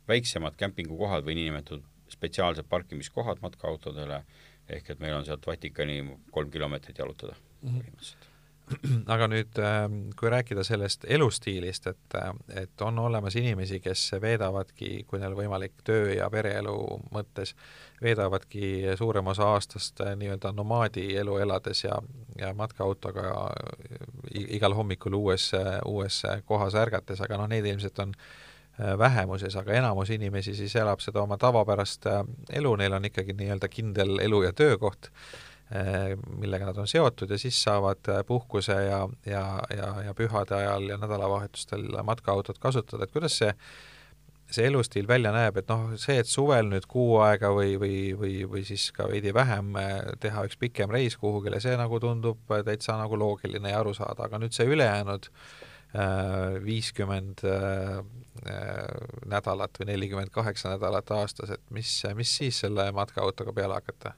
väiksemad 0.08 0.56
kämpingukohad 0.56 1.28
või 1.28 1.36
niinimetatud 1.42 1.84
spetsiaalsed 2.10 2.70
parkimiskohad 2.72 3.44
matkaautodele, 3.44 4.24
ehk 4.72 4.96
et 4.96 5.04
meil 5.04 5.18
on 5.18 5.28
sealt 5.28 5.46
Vatikani 5.48 6.00
kolm 6.32 6.52
kilomeetrit 6.56 7.04
jalutada 7.04 7.36
mhm. 7.36 7.82
põhimõtteliselt 7.82 8.30
aga 9.14 9.28
nüüd, 9.30 9.60
ähm, 9.64 9.98
kui 10.20 10.30
rääkida 10.30 10.64
sellest 10.64 11.06
elustiilist, 11.08 11.88
et, 11.88 12.16
äh, 12.16 12.32
et 12.64 12.82
on 12.82 13.00
olemas 13.00 13.36
inimesi, 13.40 13.80
kes 13.84 14.12
veedavadki, 14.22 15.04
kui 15.08 15.22
neil 15.22 15.36
võimalik 15.38 15.82
töö 15.88 16.14
ja 16.14 16.30
pereelu 16.30 16.76
mõttes, 17.14 17.56
veedavadki 18.02 18.96
suurema 18.98 19.34
osa 19.34 19.50
aastast 19.56 20.02
äh, 20.06 20.14
nii-öelda 20.20 20.54
nomaadi 20.56 21.08
elu 21.18 21.40
elades 21.46 21.84
ja, 21.84 21.98
ja 22.40 22.54
matkaautoga 22.54 23.50
igal 24.36 24.78
hommikul 24.78 25.18
uues, 25.18 25.52
uues 25.86 26.22
kohas 26.46 26.78
ärgates, 26.78 27.22
aga 27.26 27.42
noh, 27.42 27.50
neid 27.50 27.66
ilmselt 27.66 28.00
on 28.06 28.14
äh, 28.14 28.96
vähemuses, 28.98 29.56
aga 29.60 29.74
enamus 29.82 30.14
inimesi 30.16 30.56
siis 30.56 30.76
elab 30.80 31.02
seda 31.04 31.24
oma 31.26 31.38
tavapärast 31.42 32.08
elu, 32.54 32.76
neil 32.80 32.98
on 32.98 33.10
ikkagi 33.10 33.36
nii-öelda 33.38 33.70
kindel 33.72 34.18
elu- 34.24 34.46
ja 34.46 34.54
töökoht 34.54 35.12
millega 35.70 36.66
nad 36.72 36.78
on 36.82 36.90
seotud 36.90 37.30
ja 37.30 37.38
siis 37.38 37.60
saavad 37.62 38.10
eh, 38.10 38.24
puhkuse 38.26 38.74
ja, 38.74 39.04
ja, 39.26 39.44
ja, 39.76 39.94
ja 40.08 40.16
pühade 40.18 40.56
ajal 40.58 40.90
ja 40.90 40.98
nädalavahetustel 40.98 41.86
matkaautot 42.04 42.58
kasutada, 42.58 43.06
et 43.06 43.14
kuidas 43.14 43.38
see 43.38 43.54
see 44.50 44.66
elustiil 44.66 45.06
välja 45.06 45.30
näeb, 45.30 45.60
et 45.62 45.68
noh, 45.70 45.92
see, 46.02 46.16
et 46.18 46.26
suvel 46.26 46.72
nüüd 46.72 46.88
kuu 46.90 47.20
aega 47.22 47.52
või, 47.54 47.76
või, 47.78 47.98
või, 48.18 48.32
või 48.50 48.64
siis 48.66 48.88
ka 48.96 49.06
veidi 49.12 49.30
vähem 49.36 49.76
eh, 49.78 49.92
teha 50.24 50.48
üks 50.48 50.58
pikem 50.58 50.90
reis 50.90 51.20
kuhugile, 51.22 51.60
see 51.62 51.76
nagu 51.78 52.00
tundub 52.02 52.50
täitsa 52.66 52.96
nagu 52.98 53.20
loogiline 53.22 53.70
ja 53.70 53.84
arusaadav, 53.84 54.26
aga 54.26 54.40
nüüd 54.42 54.58
see 54.58 54.66
ülejäänud 54.70 55.30
viiskümmend 56.62 57.42
nädalat 59.26 59.80
või 59.82 59.88
nelikümmend 59.90 60.30
kaheksa 60.30 60.76
nädalat 60.76 61.10
aastas, 61.18 61.56
et 61.56 61.64
mis, 61.74 61.96
mis 62.14 62.34
siis 62.42 62.60
selle 62.62 62.92
matkaautoga 62.94 63.56
peale 63.58 63.80
hakata? 63.80 64.14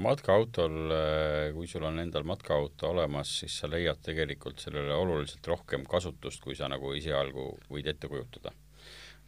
Matkaautol, 0.00 0.76
äh, 0.94 1.52
kui 1.54 1.68
sul 1.68 1.84
on 1.84 2.00
endal 2.00 2.24
matkaauto 2.28 2.90
olemas, 2.92 3.32
siis 3.42 3.58
sa 3.60 3.68
leiad 3.70 4.00
tegelikult 4.04 4.62
sellele 4.62 4.94
oluliselt 4.96 5.46
rohkem 5.46 5.84
kasutust, 5.88 6.42
kui 6.44 6.56
sa 6.56 6.68
nagu 6.72 6.94
esialgu 6.96 7.48
võid 7.70 7.90
ette 7.92 8.08
kujutada. 8.08 8.54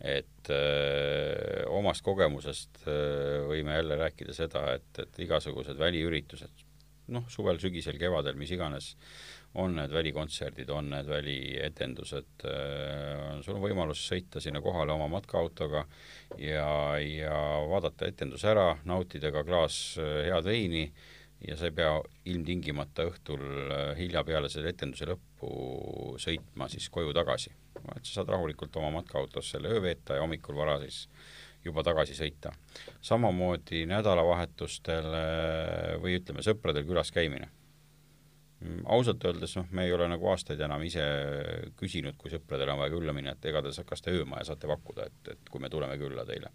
et 0.01 0.49
öö, 0.51 1.63
äh, 1.63 1.69
omast 1.71 2.03
kogemusest 2.03 2.81
öö, 2.83 2.95
äh, 2.95 3.45
võime 3.47 3.77
jälle 3.77 3.97
rääkida 3.97 4.35
seda, 4.35 4.65
et, 4.75 4.99
et 4.99 5.21
igasugused 5.23 5.79
väliüritused, 5.79 6.65
noh, 7.15 7.29
suvel, 7.31 7.61
sügisel, 7.63 7.95
kevadel, 7.99 8.35
mis 8.35 8.51
iganes, 8.51 8.97
on 9.55 9.77
need 9.79 9.93
välikontserdid, 9.95 10.71
on 10.71 10.91
need 10.91 11.07
välietendused, 11.07 12.47
äh, 12.49 13.41
sul 13.45 13.59
on 13.59 13.63
võimalus 13.63 14.03
sõita 14.09 14.43
sinna 14.43 14.63
kohale 14.65 14.95
oma 14.95 15.07
matkaautoga 15.13 15.85
ja, 16.43 16.67
ja 16.99 17.37
vaadata 17.71 18.09
etendus 18.11 18.45
ära, 18.51 18.73
nautida 18.89 19.31
ka 19.35 19.45
klaas 19.47 19.79
äh, 20.03 20.25
head 20.27 20.49
veini 20.49 20.89
ja 21.45 21.59
sa 21.61 21.69
ei 21.69 21.77
pea 21.77 21.95
ilmtingimata 22.33 23.07
õhtul 23.11 23.47
äh, 23.47 23.87
hilja 24.01 24.25
peale 24.27 24.51
selle 24.51 24.75
etenduse 24.75 25.07
lõppu 25.13 26.19
sõitma 26.19 26.69
siis 26.73 26.91
koju 26.91 27.15
tagasi. 27.15 27.55
et 27.95 28.05
sa 28.05 28.21
saad 28.21 28.35
rahulikult 28.35 28.77
oma 28.77 28.91
matkaautos 28.99 29.55
selle 29.55 29.71
öö 29.71 29.83
veeta 29.83 30.19
ja 30.19 30.27
hommikul 30.27 30.57
vara 30.59 30.81
siis 30.83 31.05
juba 31.65 31.83
tagasi 31.87 32.17
sõita. 32.19 32.51
samamoodi 33.01 33.87
nädalavahetustel 33.87 35.07
või 36.03 36.19
ütleme, 36.19 36.43
sõpradel 36.43 36.85
külas 36.85 37.13
käimine. 37.15 37.49
Ausalt 38.85 39.25
öeldes 39.29 39.57
noh, 39.59 39.69
me 39.77 39.85
ei 39.85 39.93
ole 39.93 40.07
nagu 40.09 40.29
aastaid 40.33 40.61
enam 40.65 40.83
ise 40.87 41.05
küsinud, 41.81 42.17
kui 42.21 42.33
sõpradel 42.33 42.73
on 42.73 42.81
vaja 42.81 42.95
külla 42.95 43.15
minna, 43.17 43.35
et 43.35 43.47
ega 43.51 43.63
te, 43.65 43.73
kas 43.87 44.05
te 44.05 44.15
öömaja 44.15 44.51
saate 44.51 44.71
pakkuda, 44.71 45.09
et, 45.11 45.33
et 45.35 45.51
kui 45.51 45.63
me 45.63 45.71
tuleme 45.73 45.99
külla 46.01 46.25
teile. 46.29 46.53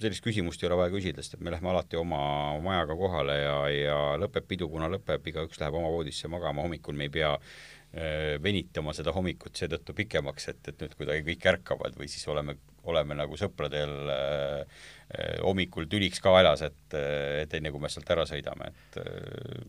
Sellist 0.00 0.22
küsimust 0.24 0.62
ei 0.62 0.68
ole 0.70 0.78
vaja 0.80 0.92
küsida, 0.94 1.22
sest 1.24 1.36
et 1.36 1.42
me 1.44 1.52
lähme 1.52 1.68
alati 1.72 1.98
oma 1.98 2.20
majaga 2.64 2.94
kohale 2.96 3.40
ja, 3.40 3.56
ja 3.72 3.98
lõpeb 4.22 4.46
pidu, 4.48 4.68
kuna 4.72 4.88
lõpeb, 4.92 5.26
igaüks 5.32 5.60
läheb 5.60 5.76
oma 5.76 5.90
voodisse 5.92 6.30
magama, 6.32 6.64
hommikul 6.64 6.96
me 6.96 7.08
ei 7.08 7.12
pea 7.18 7.32
äh, 7.34 8.36
venitama 8.42 8.94
seda 8.96 9.12
hommikut 9.16 9.58
seetõttu 9.58 9.96
pikemaks, 9.98 10.48
et, 10.54 10.62
et 10.72 10.86
nüüd 10.86 10.96
kuidagi 10.98 11.26
kõik 11.30 11.50
ärkavad 11.52 11.98
või 11.98 12.08
siis 12.12 12.24
oleme, 12.32 12.56
oleme 12.92 13.16
nagu 13.18 13.38
sõpradel 13.38 13.94
äh, 14.12 14.80
äh 15.06 15.36
hommikul 15.44 15.86
tüliks 15.90 16.22
ka 16.22 16.32
väljas, 16.34 16.64
et, 16.66 16.98
et 17.42 17.54
enne 17.58 17.70
kui 17.70 17.82
me 17.82 17.90
sealt 17.92 18.10
ära 18.10 18.26
sõidame, 18.28 18.72
et 18.72 18.98
äh, 19.02 19.62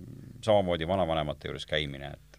samamoodi 0.45 0.87
vanavanemate 0.89 1.51
juures 1.51 1.69
käimine, 1.69 2.13
et 2.13 2.37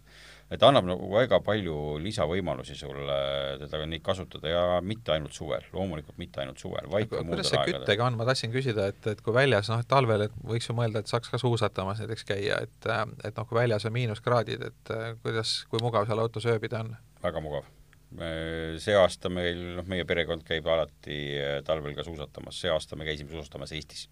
et 0.48 0.62
annab 0.64 0.86
nagu 0.88 1.08
väga 1.12 1.40
palju 1.44 1.74
lisavõimalusi 2.00 2.76
sulle 2.78 3.16
teda 3.60 3.82
neid 3.84 4.02
kasutada 4.04 4.52
ja 4.52 4.62
mitte 4.84 5.12
ainult 5.12 5.36
suvel, 5.36 5.64
loomulikult 5.74 6.16
mitte 6.20 6.40
ainult 6.42 6.62
suvel, 6.62 6.88
vaid 6.92 7.10
ka 7.10 7.20
kuidas 7.20 7.52
see 7.52 7.64
küttega 7.68 8.06
on, 8.06 8.16
ma 8.16 8.26
tahtsin 8.28 8.52
küsida, 8.54 8.88
et, 8.94 9.10
et 9.12 9.20
kui 9.24 9.36
väljas 9.36 9.68
noh, 9.72 9.82
et 9.84 9.90
talvel, 9.90 10.24
et 10.28 10.38
võiks 10.52 10.70
ju 10.70 10.76
mõelda, 10.78 11.04
et 11.04 11.12
saaks 11.12 11.32
ka 11.32 11.40
suusatamas 11.42 12.00
näiteks 12.00 12.24
käia, 12.32 12.62
et 12.64 12.92
et 13.28 13.34
noh, 13.36 13.48
kui 13.48 13.60
väljas 13.60 13.84
on 13.88 13.96
miinuskraadid, 13.98 14.64
et 14.70 14.94
kuidas, 15.24 15.58
kui 15.68 15.84
mugav 15.84 16.08
seal 16.08 16.24
autos 16.24 16.48
ööbida 16.48 16.80
on? 16.86 16.94
väga 17.20 17.44
mugav. 17.44 17.68
See 18.08 18.94
aasta 18.96 19.28
meil, 19.28 19.58
noh, 19.76 19.84
meie 19.84 20.06
perekond 20.08 20.40
käib 20.46 20.66
alati 20.72 21.18
talvel 21.66 21.92
ka 21.96 22.06
suusatamas, 22.06 22.56
see 22.56 22.70
aasta 22.72 22.96
me 22.96 23.04
käisime 23.04 23.34
suusatamas 23.34 23.74
Eestis. 23.76 24.06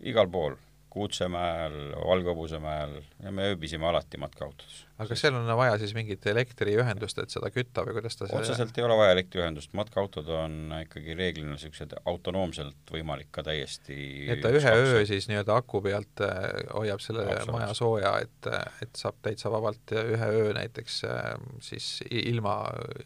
igal 0.00 0.28
pool 0.32 0.56
Kuutsemäel, 0.96 1.74
Valgehõbusemäel 2.00 2.94
ja 3.22 3.32
me 3.34 3.50
ööbisime 3.50 3.84
alati 3.90 4.16
matkaautos. 4.20 4.78
aga 4.96 5.10
kas 5.10 5.24
seal 5.26 5.36
on 5.36 5.50
vaja 5.58 5.76
siis 5.80 5.92
mingit 5.96 6.24
elektriühendust, 6.32 7.20
et 7.20 7.34
seda 7.34 7.50
kütta 7.52 7.84
või 7.84 7.98
kuidas 7.98 8.16
ta 8.16 8.28
otseselt 8.30 8.72
see... 8.72 8.80
ei 8.80 8.86
ole 8.86 8.96
vaja 8.96 9.12
elektriühendust, 9.16 9.74
matkaautod 9.76 10.30
on 10.32 10.72
ikkagi 10.80 11.16
reeglina 11.18 11.52
niisugused 11.52 11.92
autonoomselt 12.08 12.94
võimalik 12.96 13.28
ka 13.36 13.44
täiesti 13.44 13.98
et 14.32 14.40
ta 14.44 14.52
ühe 14.56 14.74
öö 14.80 15.04
siis 15.08 15.28
nii-öelda 15.28 15.60
aku 15.60 15.82
pealt 15.84 16.24
äh, 16.24 16.40
hoiab 16.72 17.04
selle 17.04 17.28
maja 17.52 17.72
sooja, 17.76 18.16
et, 18.24 18.52
et 18.86 18.96
saab 18.96 19.20
täitsa 19.26 19.52
vabalt 19.52 19.96
ühe 20.00 20.30
öö 20.40 20.54
näiteks 20.56 21.02
äh, 21.10 21.34
siis 21.60 21.98
ilma 22.08 22.62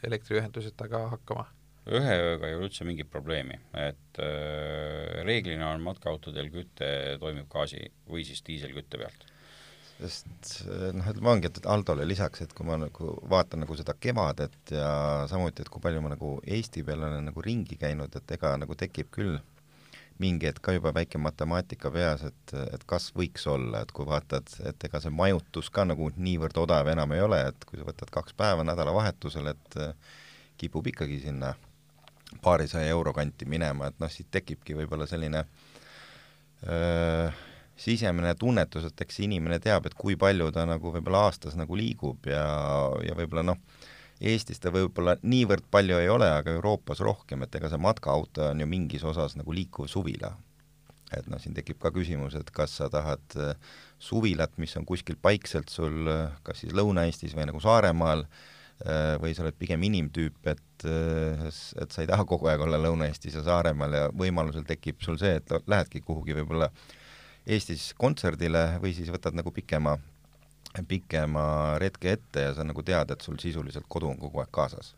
elektriühenduseta 0.06 0.86
ka 0.92 1.08
hakkama 1.16 1.50
ühe 1.90 2.14
ööga 2.22 2.48
ei 2.48 2.56
ole 2.56 2.68
üldse 2.68 2.86
mingit 2.86 3.10
probleemi, 3.10 3.58
et 3.78 4.22
äh, 4.22 5.20
reeglina 5.26 5.72
on 5.74 5.84
matkaautodel 5.84 6.50
küte 6.54 6.88
toimib 7.22 7.50
gaasi 7.50 7.82
või 8.10 8.24
siis 8.26 8.42
diiselkütte 8.46 9.00
pealt. 9.00 9.26
sest 10.00 10.60
äh, 10.64 10.90
noh, 10.96 11.06
ütleme 11.10 11.32
ongi, 11.34 11.50
et 11.50 11.66
Aldole 11.68 12.06
lisaks, 12.08 12.44
et 12.44 12.54
kui 12.56 12.68
ma 12.68 12.78
nagu 12.80 13.14
vaatan 13.30 13.64
nagu 13.64 13.76
seda 13.78 13.96
kevadet 13.98 14.74
ja 14.76 14.90
samuti, 15.30 15.64
et 15.64 15.72
kui 15.72 15.82
palju 15.82 16.02
ma 16.04 16.14
nagu 16.14 16.36
Eesti 16.46 16.84
peal 16.86 17.02
olen 17.08 17.26
nagu 17.32 17.44
ringi 17.44 17.78
käinud, 17.80 18.14
et 18.16 18.36
ega 18.38 18.54
nagu 18.60 18.78
tekib 18.78 19.10
küll 19.14 19.40
mingi 20.20 20.50
hetk 20.50 20.60
ka 20.64 20.74
juba 20.76 20.92
väike 20.92 21.18
matemaatika 21.18 21.90
peas, 21.94 22.22
et, 22.28 22.54
et 22.74 22.82
kas 22.88 23.08
võiks 23.16 23.46
olla, 23.48 23.80
et 23.80 23.92
kui 23.96 24.04
vaatad, 24.06 24.52
et 24.68 24.84
ega 24.84 25.00
see 25.00 25.12
majutus 25.16 25.70
ka 25.72 25.86
nagu 25.88 26.10
niivõrd 26.16 26.60
odav 26.60 26.90
enam 26.92 27.16
ei 27.16 27.24
ole, 27.24 27.40
et 27.48 27.64
kui 27.64 27.80
sa 27.80 27.88
võtad 27.88 28.12
kaks 28.12 28.36
päeva 28.36 28.66
nädalavahetusel, 28.68 29.48
et 29.54 29.80
äh, 29.80 30.12
kipub 30.60 30.86
ikkagi 30.92 31.22
sinna 31.24 31.54
paarisaja 32.42 32.88
euro 32.92 33.12
kanti 33.16 33.48
minema, 33.50 33.90
et 33.90 34.00
noh, 34.00 34.10
siit 34.12 34.30
tekibki 34.30 34.76
võib-olla 34.78 35.06
selline 35.10 35.44
öö, 36.68 37.30
sisemine 37.80 38.34
tunnetus, 38.38 38.86
et 38.90 39.06
eks 39.06 39.22
inimene 39.24 39.58
teab, 39.62 39.88
et 39.88 39.96
kui 39.98 40.16
palju 40.20 40.50
ta 40.54 40.66
nagu 40.68 40.92
võib-olla 40.94 41.26
aastas 41.28 41.56
nagu 41.58 41.78
liigub 41.78 42.28
ja, 42.28 42.44
ja 43.06 43.16
võib-olla 43.18 43.46
noh, 43.52 43.62
Eestis 44.20 44.60
ta 44.60 44.68
võib-olla 44.68 45.14
niivõrd 45.24 45.64
palju 45.72 45.96
ei 45.96 46.10
ole, 46.12 46.26
aga 46.28 46.52
Euroopas 46.52 47.00
rohkem, 47.00 47.46
et 47.46 47.54
ega 47.56 47.70
see 47.72 47.80
matkaauto 47.80 48.50
on 48.50 48.60
ju 48.60 48.66
mingis 48.68 49.04
osas 49.08 49.32
nagu 49.38 49.54
liikuv 49.56 49.88
suvila. 49.88 50.34
et 51.10 51.26
noh, 51.26 51.40
siin 51.42 51.56
tekib 51.56 51.80
ka 51.82 51.90
küsimus, 51.90 52.36
et 52.38 52.50
kas 52.54 52.76
sa 52.78 52.86
tahad 52.92 53.24
suvilat, 53.98 54.52
mis 54.62 54.76
on 54.78 54.84
kuskil 54.86 55.16
paikselt 55.18 55.72
sul 55.72 56.06
kas 56.46 56.60
siis 56.62 56.76
Lõuna-Eestis 56.76 57.34
või 57.34 57.48
nagu 57.48 57.58
Saaremaal, 57.64 58.26
või 59.20 59.34
sa 59.36 59.42
oled 59.44 59.56
pigem 59.60 59.82
inimtüüp, 59.90 60.38
et 60.48 60.60
et, 60.84 61.58
et 61.82 61.92
sa 61.92 62.02
ei 62.02 62.08
taha 62.08 62.24
kogu 62.28 62.48
aeg 62.50 62.62
olla 62.64 62.78
Lõuna-Eestis 62.80 63.36
ja 63.38 63.44
Saaremaal 63.44 63.96
ja 63.96 64.06
võimalusel 64.16 64.64
tekib 64.68 65.02
sul 65.04 65.18
see, 65.20 65.36
et 65.40 65.52
lähedki 65.68 66.02
kuhugi 66.06 66.36
võib-olla 66.38 66.70
Eestis 67.46 67.90
kontserdile 67.98 68.80
või 68.82 68.94
siis 68.96 69.10
võtad 69.12 69.36
nagu 69.36 69.52
pikema, 69.54 69.96
pikema 70.88 71.44
retke 71.82 72.14
ette 72.16 72.48
ja 72.48 72.56
sa 72.56 72.66
nagu 72.66 72.84
tead, 72.86 73.10
et 73.10 73.24
sul 73.24 73.38
sisuliselt 73.42 73.88
kodu 73.88 74.10
on 74.12 74.20
kogu 74.20 74.42
aeg 74.42 74.52
kaasas. 74.52 74.94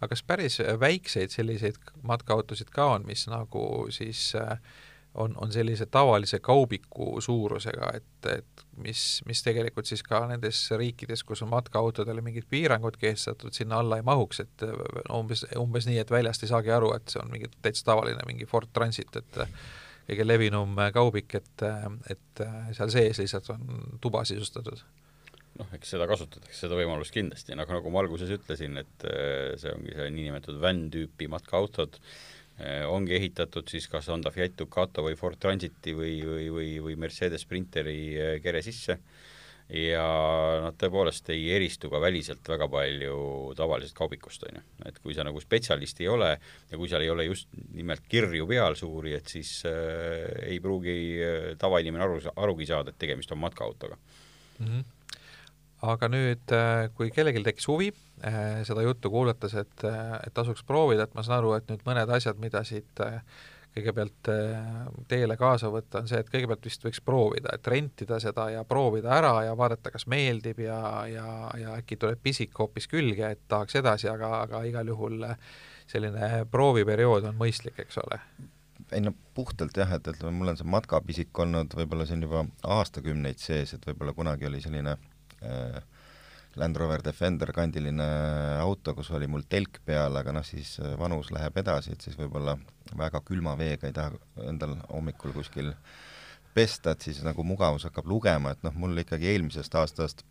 Aga 0.00 0.14
kas 0.14 0.22
päris 0.24 0.60
väikseid 0.80 1.32
selliseid 1.34 1.76
matkaautosid 2.08 2.70
ka 2.72 2.94
on, 2.94 3.04
mis 3.08 3.26
nagu 3.28 3.64
siis 3.92 4.30
äh, 4.38 4.56
on, 5.14 5.34
on 5.36 5.52
sellise 5.52 5.86
tavalise 5.90 6.38
kaubiku 6.38 7.20
suurusega, 7.20 7.90
et, 7.98 8.28
et 8.30 8.64
mis, 8.84 9.00
mis 9.26 9.42
tegelikult 9.42 9.88
siis 9.90 10.02
ka 10.06 10.22
nendes 10.30 10.62
riikides, 10.78 11.24
kus 11.26 11.42
on 11.42 11.50
matkaautodele 11.50 12.22
mingid 12.22 12.46
piirangud 12.50 12.98
kehtestatud, 13.00 13.54
sinna 13.56 13.80
alla 13.82 13.98
ei 13.98 14.06
mahuks, 14.06 14.44
et 14.44 14.66
umbes, 15.10 15.44
umbes 15.58 15.90
nii, 15.90 15.98
et 16.02 16.14
väljast 16.14 16.46
ei 16.46 16.52
saagi 16.52 16.74
aru, 16.74 16.92
et 16.96 17.10
see 17.10 17.22
on 17.22 17.32
mingi 17.32 17.50
täitsa 17.62 17.90
tavaline 17.90 18.22
mingi 18.28 18.46
Ford 18.50 18.70
Transit, 18.72 19.18
et 19.18 19.42
kõige 20.06 20.26
levinum 20.26 20.78
kaubik, 20.94 21.36
et, 21.38 21.66
et 22.10 22.46
seal 22.76 22.94
sees 22.94 23.20
lihtsalt 23.22 23.52
on 23.54 23.68
tuba 24.02 24.24
sisustatud. 24.28 24.82
Noh, 25.58 25.70
eks 25.74 25.90
seda 25.92 26.06
kasutatakse, 26.08 26.54
seda 26.62 26.76
võimalust 26.78 27.12
kindlasti, 27.12 27.56
nagu, 27.58 27.74
nagu 27.74 27.90
ma 27.92 28.00
alguses 28.04 28.30
ütlesin, 28.32 28.78
et 28.80 29.06
see 29.60 29.72
ongi 29.74 29.96
see 29.98 30.12
niinimetatud 30.14 30.60
van 30.62 30.86
tüüpi 30.94 31.26
matkaautod, 31.28 31.98
ongi 32.90 33.16
ehitatud 33.16 33.68
siis 33.70 33.88
kas 33.88 34.08
on 34.12 34.22
ta 34.24 34.32
Fiat 34.34 34.56
Ducato 34.58 35.04
või 35.06 35.16
Ford 35.16 35.40
Transiti 35.40 35.94
või, 35.96 36.18
või, 36.26 36.48
või, 36.52 36.70
või 36.84 36.96
Mercedes 37.00 37.46
Sprinteri 37.46 38.00
äh, 38.14 38.32
kere 38.44 38.62
sisse 38.64 38.98
ja 39.70 40.04
nad 40.64 40.74
tõepoolest 40.80 41.30
ei 41.30 41.44
eristu 41.54 41.90
ka 41.92 42.00
väliselt 42.02 42.48
väga 42.50 42.66
palju 42.68 43.52
tavalisest 43.58 43.94
kaubikust, 43.94 44.42
on 44.48 44.58
ju. 44.58 44.62
et 44.90 44.98
kui 44.98 45.14
sa 45.14 45.22
nagu 45.26 45.40
spetsialist 45.40 46.00
ei 46.02 46.08
ole 46.10 46.30
ja 46.34 46.78
kui 46.78 46.90
seal 46.90 47.06
ei 47.06 47.12
ole 47.12 47.28
just 47.28 47.48
nimelt 47.76 48.02
kirju 48.10 48.48
peal 48.50 48.74
suuri, 48.78 49.14
et 49.14 49.30
siis 49.30 49.60
äh, 49.70 50.26
ei 50.50 50.58
pruugi 50.62 50.96
äh, 51.22 51.52
tavainimene 51.58 52.06
aru, 52.06 52.22
arugi 52.36 52.66
saada, 52.70 52.90
et 52.90 52.98
tegemist 52.98 53.32
on 53.32 53.44
matkaautoga 53.46 53.96
mm. 53.96 54.66
-hmm 54.66 54.88
aga 55.86 56.08
nüüd, 56.12 56.52
äh, 56.52 56.88
kui 56.96 57.10
kellelgi 57.14 57.42
tekkis 57.44 57.68
huvi 57.70 57.88
äh, 57.90 58.60
seda 58.68 58.84
juttu 58.84 59.10
kuulates, 59.12 59.54
et, 59.62 59.86
äh, 59.88 60.18
et 60.26 60.34
tasuks 60.36 60.64
proovida, 60.66 61.06
et 61.06 61.16
ma 61.16 61.24
saan 61.24 61.40
aru, 61.40 61.54
et 61.56 61.70
nüüd 61.70 61.86
mõned 61.88 62.12
asjad, 62.16 62.40
mida 62.42 62.62
siit 62.68 63.00
kõigepealt 63.70 64.26
teele 65.06 65.36
kaasa 65.38 65.68
võtta, 65.70 66.00
on 66.00 66.08
see, 66.10 66.18
et 66.18 66.30
kõigepealt 66.30 66.64
vist 66.66 66.82
võiks 66.82 66.98
proovida, 67.06 67.52
et 67.54 67.68
rentida 67.70 68.18
seda 68.18 68.48
ja 68.50 68.64
proovida 68.66 69.12
ära 69.14 69.44
ja 69.46 69.52
vaadata, 69.56 69.92
kas 69.94 70.08
meeldib 70.10 70.58
ja, 70.64 70.80
ja, 71.06 71.26
ja 71.54 71.76
äkki 71.78 72.00
tuleb 72.00 72.18
pisik 72.22 72.58
hoopis 72.58 72.90
külge, 72.90 73.28
et 73.30 73.44
tahaks 73.48 73.78
edasi, 73.78 74.08
aga, 74.10 74.32
aga 74.40 74.64
igal 74.66 74.90
juhul 74.90 75.22
selline 75.90 76.48
prooviperiood 76.50 77.30
on 77.30 77.38
mõistlik, 77.38 77.78
eks 77.84 78.02
ole. 78.02 78.18
Ei 78.90 79.04
no 79.06 79.14
puhtalt 79.38 79.78
jah, 79.78 79.94
et, 79.94 80.10
et 80.10 80.26
mul 80.34 80.50
on 80.50 80.58
see 80.58 80.66
matkapisik 80.66 81.38
olnud 81.38 81.78
võib-olla 81.78 82.08
siin 82.10 82.26
juba 82.26 82.42
aastakümneid 82.74 83.38
sees, 83.38 83.76
et 83.76 83.86
võib-olla 83.86 84.16
kunagi 84.18 84.50
oli 84.50 84.64
selline 84.66 84.98
Äh, 84.98 85.09
Land 86.58 86.76
Rover 86.76 87.02
Defender 87.02 87.52
kandiline 87.54 88.06
auto, 88.58 88.94
kus 88.96 89.12
oli 89.14 89.28
mul 89.30 89.44
telk 89.50 89.78
peal, 89.86 90.16
aga 90.18 90.34
noh, 90.34 90.46
siis 90.46 90.74
äh, 90.82 90.96
vanus 90.98 91.30
läheb 91.34 91.60
edasi, 91.62 91.94
et 91.94 92.02
siis 92.02 92.18
võib-olla 92.18 92.56
väga 92.98 93.20
külma 93.26 93.54
veega 93.58 93.86
ei 93.86 93.94
taha 93.94 94.48
endal 94.50 94.74
hommikul 94.88 95.34
kuskil 95.36 95.70
pesta, 96.54 96.96
et 96.96 97.06
siis 97.06 97.22
nagu 97.22 97.44
mugavus 97.46 97.86
hakkab 97.86 98.10
lugema, 98.10 98.56
et 98.56 98.66
noh, 98.66 98.74
mul 98.74 98.98
ikkagi 99.04 99.30
eelmisest 99.30 99.78
aastast 99.78 100.26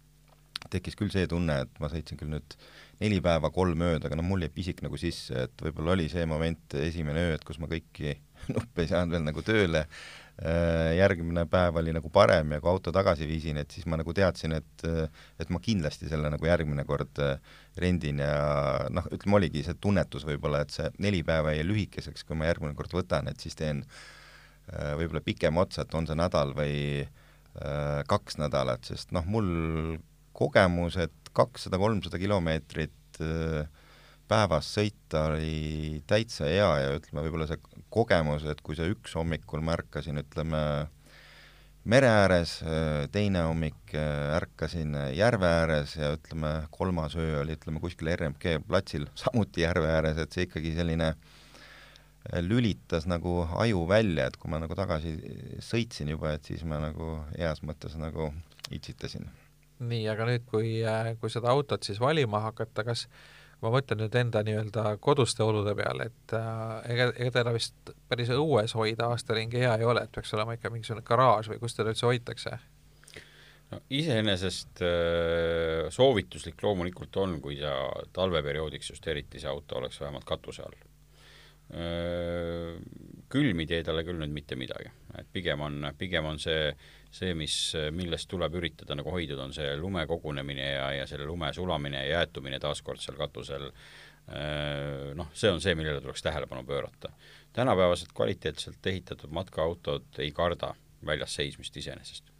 tekkis 0.69 0.97
küll 0.99 1.11
see 1.13 1.23
tunne, 1.31 1.61
et 1.63 1.79
ma 1.79 1.87
sõitsin 1.87 2.19
küll 2.19 2.33
nüüd 2.33 2.57
neli 2.99 3.21
päeva, 3.23 3.47
kolm 3.55 3.79
ööd, 3.87 4.03
aga 4.03 4.17
noh, 4.19 4.27
mul 4.27 4.43
jäi 4.43 4.51
pisik 4.51 4.83
nagu 4.83 4.99
sisse, 4.99 5.47
et 5.47 5.63
võib-olla 5.63 5.95
oli 5.95 6.09
see 6.11 6.25
moment, 6.27 6.75
esimene 6.83 7.29
öö, 7.29 7.37
et 7.39 7.47
kus 7.47 7.61
ma 7.63 7.71
kõiki 7.71 8.17
nuppe 8.57 8.83
ei 8.83 8.91
saanud 8.91 9.15
veel 9.15 9.23
nagu 9.23 9.45
tööle. 9.47 9.87
Äh, 9.87 10.28
järgmine 10.95 11.43
päev 11.51 11.75
oli 11.81 11.91
nagu 11.91 12.07
parem 12.13 12.53
ja 12.55 12.61
kui 12.63 12.69
auto 12.71 12.93
tagasi 12.95 13.27
viisin, 13.27 13.57
et 13.59 13.73
siis 13.75 13.83
ma 13.91 13.97
nagu 13.99 14.13
teadsin, 14.15 14.53
et 14.55 14.85
et 15.39 15.49
ma 15.51 15.59
kindlasti 15.59 16.07
selle 16.07 16.31
nagu 16.31 16.47
järgmine 16.47 16.85
kord 16.87 17.19
äh, 17.23 17.41
rendin 17.79 18.21
ja 18.23 18.87
noh, 18.93 19.09
ütleme, 19.11 19.35
oligi 19.41 19.65
see 19.65 19.75
tunnetus 19.81 20.23
võib-olla, 20.27 20.63
et 20.63 20.71
see 20.75 20.87
neli 21.03 21.23
päeva 21.27 21.51
jäi 21.57 21.65
lühikeseks, 21.67 22.23
kui 22.23 22.39
ma 22.39 22.47
järgmine 22.47 22.77
kord 22.77 22.95
võtan, 22.95 23.27
et 23.27 23.43
siis 23.43 23.57
teen 23.59 23.83
äh, 23.83 24.95
võib-olla 24.99 25.23
pikema 25.25 25.65
otsa, 25.67 25.83
et 25.83 25.97
on 25.99 26.07
see 26.07 26.19
nädal 26.19 26.55
või 26.57 26.77
kaks 28.07 28.37
nädalat, 28.39 28.85
sest 28.87 29.09
noh, 29.11 29.25
mul 29.27 29.47
kogemus, 30.39 30.95
et 31.01 31.31
kakssada, 31.35 31.79
kolmsada 31.81 32.19
kilomeetrit 32.21 33.19
äh, 33.25 33.67
päevas 34.29 34.69
sõita 34.75 35.25
oli 35.31 36.03
täitsa 36.07 36.47
hea 36.49 36.69
ja 36.83 36.93
ütleme, 36.97 37.25
võib-olla 37.25 37.49
see 37.49 37.59
kogemus, 37.89 38.45
et 38.49 38.61
kui 38.65 38.77
see 38.77 38.91
üks 38.93 39.15
hommikul 39.17 39.63
ma 39.65 39.73
ärkasin, 39.77 40.21
ütleme, 40.21 40.61
mere 41.89 42.11
ääres, 42.11 42.59
teine 43.13 43.47
hommik 43.47 43.95
ärkasin 44.35 44.93
järve 45.17 45.49
ääres 45.63 45.95
ja 45.97 46.13
ütleme, 46.17 46.53
kolmas 46.75 47.17
öö 47.17 47.41
oli, 47.41 47.57
ütleme, 47.57 47.81
kuskil 47.81 48.11
RMK 48.15 48.59
platsil 48.67 49.09
samuti 49.23 49.65
järve 49.65 49.89
ääres, 49.95 50.21
et 50.21 50.35
see 50.35 50.45
ikkagi 50.49 50.75
selline 50.77 51.13
lülitas 52.45 53.07
nagu 53.09 53.41
aju 53.57 53.85
välja, 53.89 54.27
et 54.27 54.37
kui 54.37 54.51
ma 54.51 54.59
nagu 54.61 54.75
tagasi 54.77 55.15
sõitsin 55.63 56.11
juba, 56.11 56.35
et 56.35 56.45
siis 56.45 56.65
ma 56.67 56.77
nagu 56.83 57.15
heas 57.37 57.63
mõttes 57.65 57.95
nagu 57.97 58.29
itsitasin. 58.75 59.25
nii, 59.79 60.03
aga 60.11 60.27
nüüd, 60.27 60.43
kui, 60.45 60.81
kui 61.21 61.31
seda 61.31 61.49
autot 61.49 61.87
siis 61.87 62.01
valima 62.03 62.43
hakata, 62.43 62.83
kas 62.83 63.07
ma 63.61 63.71
mõtlen 63.73 63.99
nüüd 64.03 64.15
enda 64.15 64.41
nii-öelda 64.45 64.95
koduste 65.03 65.43
olude 65.43 65.75
peale, 65.77 66.09
et 66.09 66.35
äh, 66.37 66.91
ega, 66.93 67.09
ega 67.15 67.31
teda 67.39 67.53
vist 67.55 67.93
päris 68.11 68.31
õues 68.35 68.75
hoida 68.77 69.09
aasta 69.13 69.35
ringi 69.37 69.63
hea 69.63 69.73
ei 69.79 69.87
ole, 69.87 70.05
et 70.05 70.13
peaks 70.15 70.33
olema 70.37 70.55
ikka 70.55 70.71
mingisugune 70.73 71.05
garaaž 71.07 71.51
või 71.51 71.59
kus 71.63 71.75
teda 71.77 71.93
üldse 71.93 72.07
hoitakse? 72.07 72.59
no 73.69 73.81
iseenesest 73.93 74.83
äh, 74.85 75.89
soovituslik 75.93 76.63
loomulikult 76.63 77.19
on, 77.21 77.39
kui 77.43 77.59
sa 77.59 77.73
talveperioodiks 78.15 78.93
just 78.95 79.07
eriti 79.11 79.41
see 79.41 79.51
auto 79.51 79.77
oleks 79.81 79.99
vähemalt 80.01 80.25
katuse 80.29 80.63
all 80.65 80.79
äh,. 81.75 82.79
külm 83.29 83.59
ei 83.61 83.69
tee 83.69 83.83
talle 83.85 84.01
küll 84.07 84.17
nüüd 84.17 84.33
mitte 84.33 84.55
midagi, 84.57 84.89
et 85.19 85.27
pigem 85.33 85.61
on, 85.61 85.91
pigem 85.99 86.25
on 86.25 86.39
see 86.41 86.71
see, 87.11 87.33
mis, 87.37 87.55
millest 87.95 88.29
tuleb 88.29 88.55
üritada 88.59 88.97
nagu 88.97 89.11
hoiduda, 89.13 89.47
on 89.47 89.55
see 89.55 89.71
lume 89.79 90.05
kogunemine 90.09 90.67
ja, 90.75 90.85
ja 90.99 91.07
selle 91.09 91.27
lume 91.29 91.51
sulamine 91.55 92.03
ja 92.03 92.19
jäätumine 92.19 92.59
taaskord 92.61 93.01
seal 93.03 93.17
katusel, 93.19 93.69
äh, 94.29 95.09
noh, 95.17 95.31
see 95.33 95.51
on 95.51 95.61
see, 95.63 95.75
millele 95.79 96.01
tuleks 96.03 96.23
tähelepanu 96.25 96.63
pöörata. 96.67 97.13
tänapäevased 97.53 98.13
kvaliteetselt 98.15 98.85
ehitatud 98.85 99.31
matkaautod 99.33 100.19
ei 100.19 100.31
karda 100.31 100.75
väljas 101.05 101.35
seismist 101.35 101.77
iseenesest. 101.77 102.31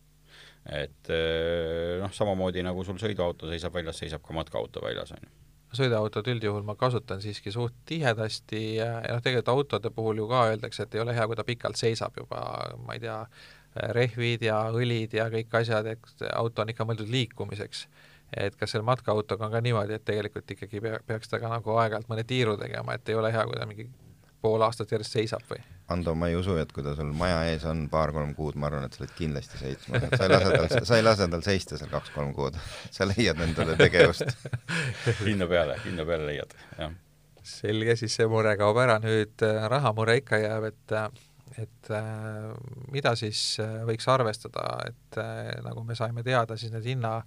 et 0.70 1.10
äh, 1.10 1.98
noh, 2.02 2.14
samamoodi 2.14 2.64
nagu 2.64 2.84
sul 2.84 3.02
sõiduauto 3.02 3.50
seisab 3.50 3.74
väljas, 3.74 3.98
seisab 4.06 4.22
ka 4.22 4.34
matkaauto 4.34 4.86
väljas, 4.86 5.12
on 5.18 5.24
ju 5.24 5.38
sõiduautot 5.76 6.26
üldjuhul 6.32 6.64
ma 6.66 6.74
kasutan 6.78 7.22
siiski 7.22 7.52
suht 7.54 7.76
tihedasti 7.90 8.62
ja, 8.80 8.88
ja 9.06 9.14
noh, 9.14 9.22
tegelikult 9.22 9.52
autode 9.54 9.92
puhul 9.94 10.24
ju 10.24 10.28
ka 10.30 10.48
öeldakse, 10.50 10.86
et 10.86 10.96
ei 10.96 11.04
ole 11.04 11.14
hea, 11.14 11.28
kui 11.30 11.38
ta 11.38 11.46
pikalt 11.46 11.78
seisab 11.78 12.18
juba, 12.18 12.42
ma 12.86 12.98
ei 12.98 13.04
tea, 13.04 13.20
rehvid 13.76 14.44
ja 14.44 14.60
õlid 14.74 15.14
ja 15.14 15.30
kõik 15.30 15.54
asjad, 15.62 15.88
et 15.94 16.28
auto 16.34 16.64
on 16.64 16.74
ikka 16.74 16.88
mõeldud 16.88 17.10
liikumiseks. 17.10 17.88
et 18.38 18.56
kas 18.56 18.72
selle 18.72 18.86
matkaautoga 18.86 19.48
on 19.48 19.52
ka 19.52 19.62
niimoodi, 19.62 19.94
et 19.94 20.06
tegelikult 20.06 20.52
ikkagi 20.52 20.82
pea, 20.82 21.00
peaks 21.06 21.30
ta 21.30 21.40
ka 21.42 21.50
nagu 21.50 21.78
aeg-ajalt 21.82 22.10
mõne 22.12 22.24
tiiru 22.24 22.58
tegema, 22.58 22.94
et 22.94 23.10
ei 23.10 23.16
ole 23.18 23.32
hea, 23.34 23.46
kui 23.46 23.58
ta 23.58 23.66
mingi 23.66 23.88
pool 24.42 24.62
aastat 24.62 24.92
järjest 24.94 25.16
seisab 25.18 25.46
või? 25.50 25.62
Ando, 25.90 26.14
ma 26.16 26.30
ei 26.30 26.36
usu, 26.38 26.54
et 26.62 26.72
kui 26.72 26.84
ta 26.86 26.94
sul 26.96 27.10
maja 27.18 27.40
ees 27.50 27.66
on 27.66 27.88
paar-kolm 27.90 28.36
kuud, 28.38 28.58
ma 28.62 28.70
arvan, 28.70 28.86
et 28.86 28.94
sa 28.94 29.02
oled 29.04 29.16
kindlasti 29.18 29.58
seitsma, 29.58 29.98
et 29.98 30.14
sa 30.14 30.28
ei 30.28 30.32
lase 30.32 30.52
tal, 30.54 30.86
sa 30.92 31.00
ei 31.00 31.06
lase 31.06 31.28
tal 31.34 31.46
seista 31.46 31.80
seal 31.80 31.90
kaks-kolm 31.90 32.34
kuud. 32.38 32.60
sa 32.94 33.08
leiad 33.10 33.42
endale 33.42 33.76
tegevust 33.80 34.30
hinna 35.26 35.50
peale, 35.50 35.80
hinna 35.86 36.06
peale 36.06 36.30
leiad, 36.30 36.54
jah. 36.78 36.94
selge, 37.42 37.98
siis 38.00 38.20
see 38.20 38.30
mure 38.30 38.54
kaob 38.62 38.78
ära, 38.86 39.00
nüüd 39.04 39.48
äh, 39.48 39.66
rahamure 39.74 40.20
ikka 40.22 40.44
jääb, 40.44 40.70
et 40.70 40.96
äh, 40.96 41.10
et 41.60 41.92
äh, 41.92 42.50
mida 42.94 43.14
siis 43.20 43.42
äh, 43.62 43.80
võiks 43.88 44.08
arvestada, 44.12 44.66
et 44.90 45.20
äh, 45.20 45.54
nagu 45.66 45.84
me 45.88 45.98
saime 45.98 46.24
teada, 46.26 46.58
siis 46.60 46.74
need 46.74 46.88
hinna, 46.88 47.20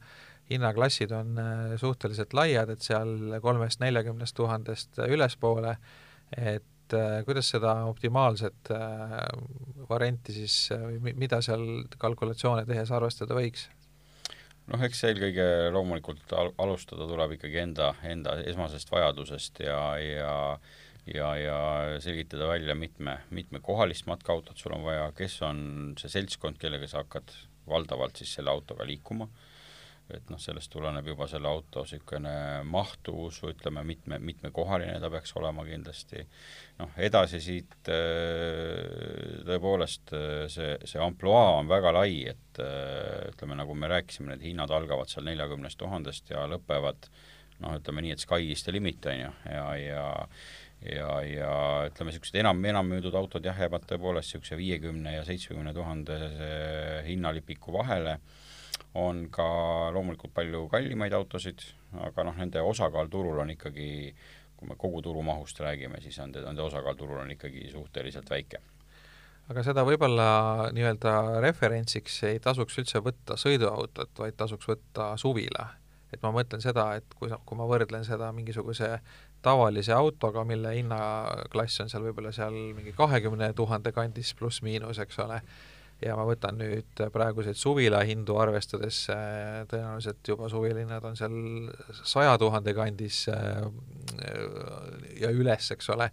hinnaklassid 0.50 1.12
on 1.16 1.38
suhteliselt 1.80 2.34
laiad, 2.36 2.72
et 2.74 2.84
seal 2.84 3.38
kolmest 3.40 3.80
neljakümnest 3.80 4.36
tuhandest 4.36 4.98
ülespoole, 5.06 5.76
et 6.36 6.96
kuidas 7.24 7.48
seda 7.54 7.76
optimaalset 7.88 8.68
varianti 9.88 10.34
siis 10.34 10.56
mida 11.00 11.38
seal 11.40 11.62
kalkulatsioone 12.02 12.66
tehes 12.68 12.90
arvestada 12.92 13.38
võiks? 13.38 13.68
noh, 14.68 14.82
eks 14.84 15.04
eelkõige 15.08 15.46
loomulikult 15.72 16.34
al 16.36 16.52
alustada 16.60 17.06
tuleb 17.08 17.38
ikkagi 17.38 17.62
enda, 17.62 17.92
enda 18.04 18.36
esmasest 18.42 18.92
vajadusest 18.92 19.62
ja, 19.64 19.78
ja 20.02 20.34
ja, 21.06 21.36
ja 21.36 22.00
selgitada 22.00 22.48
välja 22.48 22.74
mitme, 22.78 23.18
mitme 23.30 23.60
kohalist 23.60 24.06
matkaautot 24.06 24.58
sul 24.58 24.76
on 24.76 24.84
vaja, 24.86 25.08
kes 25.16 25.40
on 25.46 25.64
see 25.98 26.12
seltskond, 26.12 26.60
kellega 26.62 26.88
sa 26.90 27.02
hakkad 27.02 27.32
valdavalt 27.68 28.18
siis 28.18 28.36
selle 28.38 28.50
autoga 28.50 28.86
liikuma, 28.86 29.28
et 30.12 30.30
noh, 30.30 30.38
sellest 30.42 30.70
tuleneb 30.72 31.06
juba 31.12 31.28
selle 31.30 31.48
auto 31.48 31.84
niisugune 31.86 32.34
mahtuvus 32.68 33.38
või 33.42 33.54
ütleme, 33.54 33.84
mitme, 33.86 34.18
mitmekohaline 34.20 34.98
ta 35.00 35.10
peaks 35.10 35.34
olema 35.38 35.64
kindlasti, 35.66 36.24
noh, 36.80 36.94
edasi 36.98 37.40
siit 37.42 37.90
äh, 37.90 39.42
tõepoolest 39.46 40.14
äh, 40.18 40.30
see, 40.52 40.74
see 40.84 41.02
ampluaa 41.02 41.58
on 41.60 41.70
väga 41.70 41.94
lai, 41.96 42.24
et 42.34 42.62
äh, 42.62 43.30
ütleme, 43.30 43.58
nagu 43.58 43.78
me 43.78 43.90
rääkisime, 43.94 44.34
need 44.34 44.50
hinnad 44.50 44.74
algavad 44.74 45.10
seal 45.10 45.26
neljakümnest 45.30 45.80
tuhandest 45.80 46.34
ja 46.34 46.44
lõpevad 46.50 47.08
noh, 47.62 47.78
ütleme 47.78 48.02
nii, 48.02 48.16
et 48.16 48.22
sky 48.22 48.50
is 48.50 48.66
the 48.66 48.74
limit, 48.74 49.06
on 49.06 49.22
ju, 49.22 49.32
ja, 49.46 49.66
ja 49.78 49.80
ja, 49.86 50.06
ja 50.82 51.62
ütleme, 51.88 52.10
niisugused 52.10 52.38
enam, 52.40 52.64
enam 52.64 52.88
müüdud 52.90 53.16
autod 53.18 53.44
jah, 53.46 53.58
jäävad 53.64 53.86
tõepoolest 53.90 54.32
niisuguse 54.32 54.58
viiekümne 54.58 55.16
ja 55.16 55.24
seitsmekümne 55.28 55.74
tuhandese 55.76 56.50
hinnalipiku 57.06 57.74
vahele, 57.78 58.18
on 58.98 59.28
ka 59.32 59.46
loomulikult 59.94 60.34
palju 60.34 60.66
kallimaid 60.72 61.14
autosid, 61.16 61.64
aga 62.08 62.26
noh, 62.28 62.36
nende 62.38 62.60
osakaal 62.66 63.10
turul 63.12 63.40
on 63.44 63.54
ikkagi, 63.54 63.88
kui 64.56 64.68
me 64.68 64.76
kogu 64.78 65.02
turumahust 65.02 65.60
räägime, 65.64 66.02
siis 66.02 66.18
on 66.24 66.34
nende 66.34 66.62
osakaal 66.62 66.98
turul 66.98 67.22
on 67.22 67.34
ikkagi 67.36 67.70
suhteliselt 67.72 68.30
väike 68.30 68.62
aga 69.50 69.64
seda 69.66 69.84
võib-olla 69.86 70.70
nii-öelda 70.74 71.42
referentsiks 71.42 72.22
ei 72.28 72.40
tasuks 72.42 72.78
üldse 72.80 73.02
võtta 73.04 73.36
sõiduautot, 73.40 74.12
vaid 74.18 74.36
tasuks 74.38 74.68
võtta 74.70 75.12
suvila. 75.20 75.66
Et 76.12 76.22
ma 76.22 76.32
mõtlen 76.34 76.62
seda, 76.64 76.90
et 77.00 77.14
kui 77.18 77.30
sa, 77.32 77.38
kui 77.46 77.58
ma 77.58 77.66
võrdlen 77.68 78.04
seda 78.06 78.30
mingisuguse 78.36 78.94
tavalise 79.42 79.94
autoga, 79.96 80.44
mille 80.46 80.74
hinnaklass 80.76 81.82
on 81.82 81.90
seal 81.90 82.04
võib-olla 82.06 82.32
seal 82.34 82.54
mingi 82.76 82.94
kahekümne 82.96 83.52
tuhande 83.58 83.92
kandis 83.94 84.34
pluss-miinus, 84.38 85.00
eks 85.02 85.18
ole, 85.24 85.40
ja 86.02 86.16
ma 86.18 86.26
võtan 86.26 86.58
nüüd 86.58 87.02
praeguseid 87.14 87.58
suvilahindu 87.58 88.36
arvestades, 88.42 89.04
äh, 89.14 89.62
tõenäoliselt 89.70 90.28
juba 90.28 90.50
suvilinnad 90.52 91.04
on 91.06 91.18
seal 91.18 91.36
saja 92.02 92.36
tuhande 92.42 92.74
kandis 92.76 93.24
äh, 93.32 93.66
ja 95.22 95.30
üles, 95.30 95.70
eks 95.74 95.90
ole, 95.94 96.10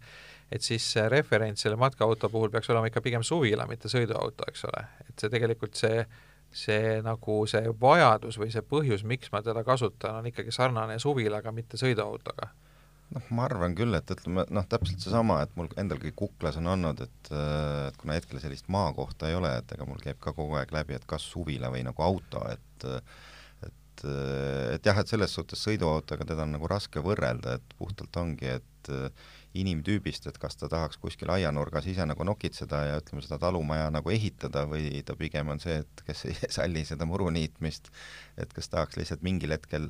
et 0.51 0.65
siis 0.65 0.85
referents 1.09 1.65
selle 1.65 1.77
matkaauto 1.79 2.29
puhul 2.33 2.53
peaks 2.53 2.69
olema 2.73 2.89
ikka 2.89 3.03
pigem 3.05 3.25
suvila, 3.25 3.67
mitte 3.69 3.91
sõiduauto, 3.91 4.47
eks 4.49 4.65
ole, 4.69 4.85
et 5.07 5.21
see 5.21 5.33
tegelikult 5.33 5.77
see 5.77 6.01
see 6.51 6.97
nagu 7.05 7.41
see 7.49 7.69
vajadus 7.81 8.39
või 8.41 8.49
see 8.53 8.63
põhjus, 8.65 9.05
miks 9.07 9.31
ma 9.33 9.43
teda 9.45 9.63
kasutan, 9.67 10.19
on 10.21 10.29
ikkagi 10.31 10.53
sarnane 10.55 10.97
suvilaga, 11.01 11.53
mitte 11.55 11.77
sõiduautoga. 11.77 12.49
Noh, 13.09 13.25
ma 13.33 13.47
arvan 13.47 13.73
küll, 13.77 13.95
et 13.97 14.11
ütleme 14.13 14.43
noh, 14.53 14.65
täpselt 14.69 15.01
seesama, 15.01 15.39
et 15.41 15.53
mul 15.57 15.69
endalgi 15.81 16.11
kuklas 16.17 16.59
on 16.61 16.69
olnud, 16.75 17.01
et 17.01 17.31
et 17.33 17.97
kuna 17.97 18.17
hetkel 18.17 18.41
sellist 18.41 18.69
maakohta 18.69 19.29
ei 19.29 19.37
ole, 19.37 19.55
et 19.61 19.73
ega 19.73 19.87
mul 19.89 20.01
käib 20.03 20.19
ka 20.21 20.33
kogu 20.37 20.59
aeg 20.59 20.73
läbi, 20.75 20.97
et 20.97 21.07
kas 21.09 21.25
suvila 21.25 21.71
või 21.73 21.81
nagu 21.87 22.05
auto, 22.05 22.43
et 22.53 22.87
et, 23.65 24.05
et 24.75 24.85
jah, 24.85 25.01
et 25.01 25.09
selles 25.11 25.33
suhtes 25.33 25.59
sõiduautoga 25.65 26.27
teda 26.29 26.45
on 26.45 26.53
nagu 26.55 26.69
raske 26.69 27.01
võrrelda, 27.03 27.57
et 27.57 27.73
puhtalt 27.81 28.21
ongi, 28.21 28.53
et 28.59 28.91
inimtüübist, 29.57 30.27
et 30.29 30.37
kas 30.37 30.59
ta 30.59 30.69
tahaks 30.69 30.99
kuskil 31.01 31.31
aianurgas 31.33 31.87
ise 31.89 32.05
nagu 32.05 32.25
nokitseda 32.27 32.83
ja 32.85 32.97
ütleme, 33.01 33.23
seda 33.25 33.39
talumaja 33.41 33.89
nagu 33.93 34.13
ehitada 34.13 34.65
või 34.69 35.01
ta 35.05 35.15
pigem 35.17 35.49
on 35.55 35.61
see, 35.61 35.79
et 35.81 36.03
kes 36.05 36.25
ei 36.29 36.35
salli 36.59 36.85
seda 36.85 37.07
muru 37.09 37.31
niitmist, 37.33 37.89
et 38.37 38.53
kas 38.53 38.69
tahaks 38.69 38.99
lihtsalt 38.99 39.25
mingil 39.25 39.55
hetkel 39.57 39.89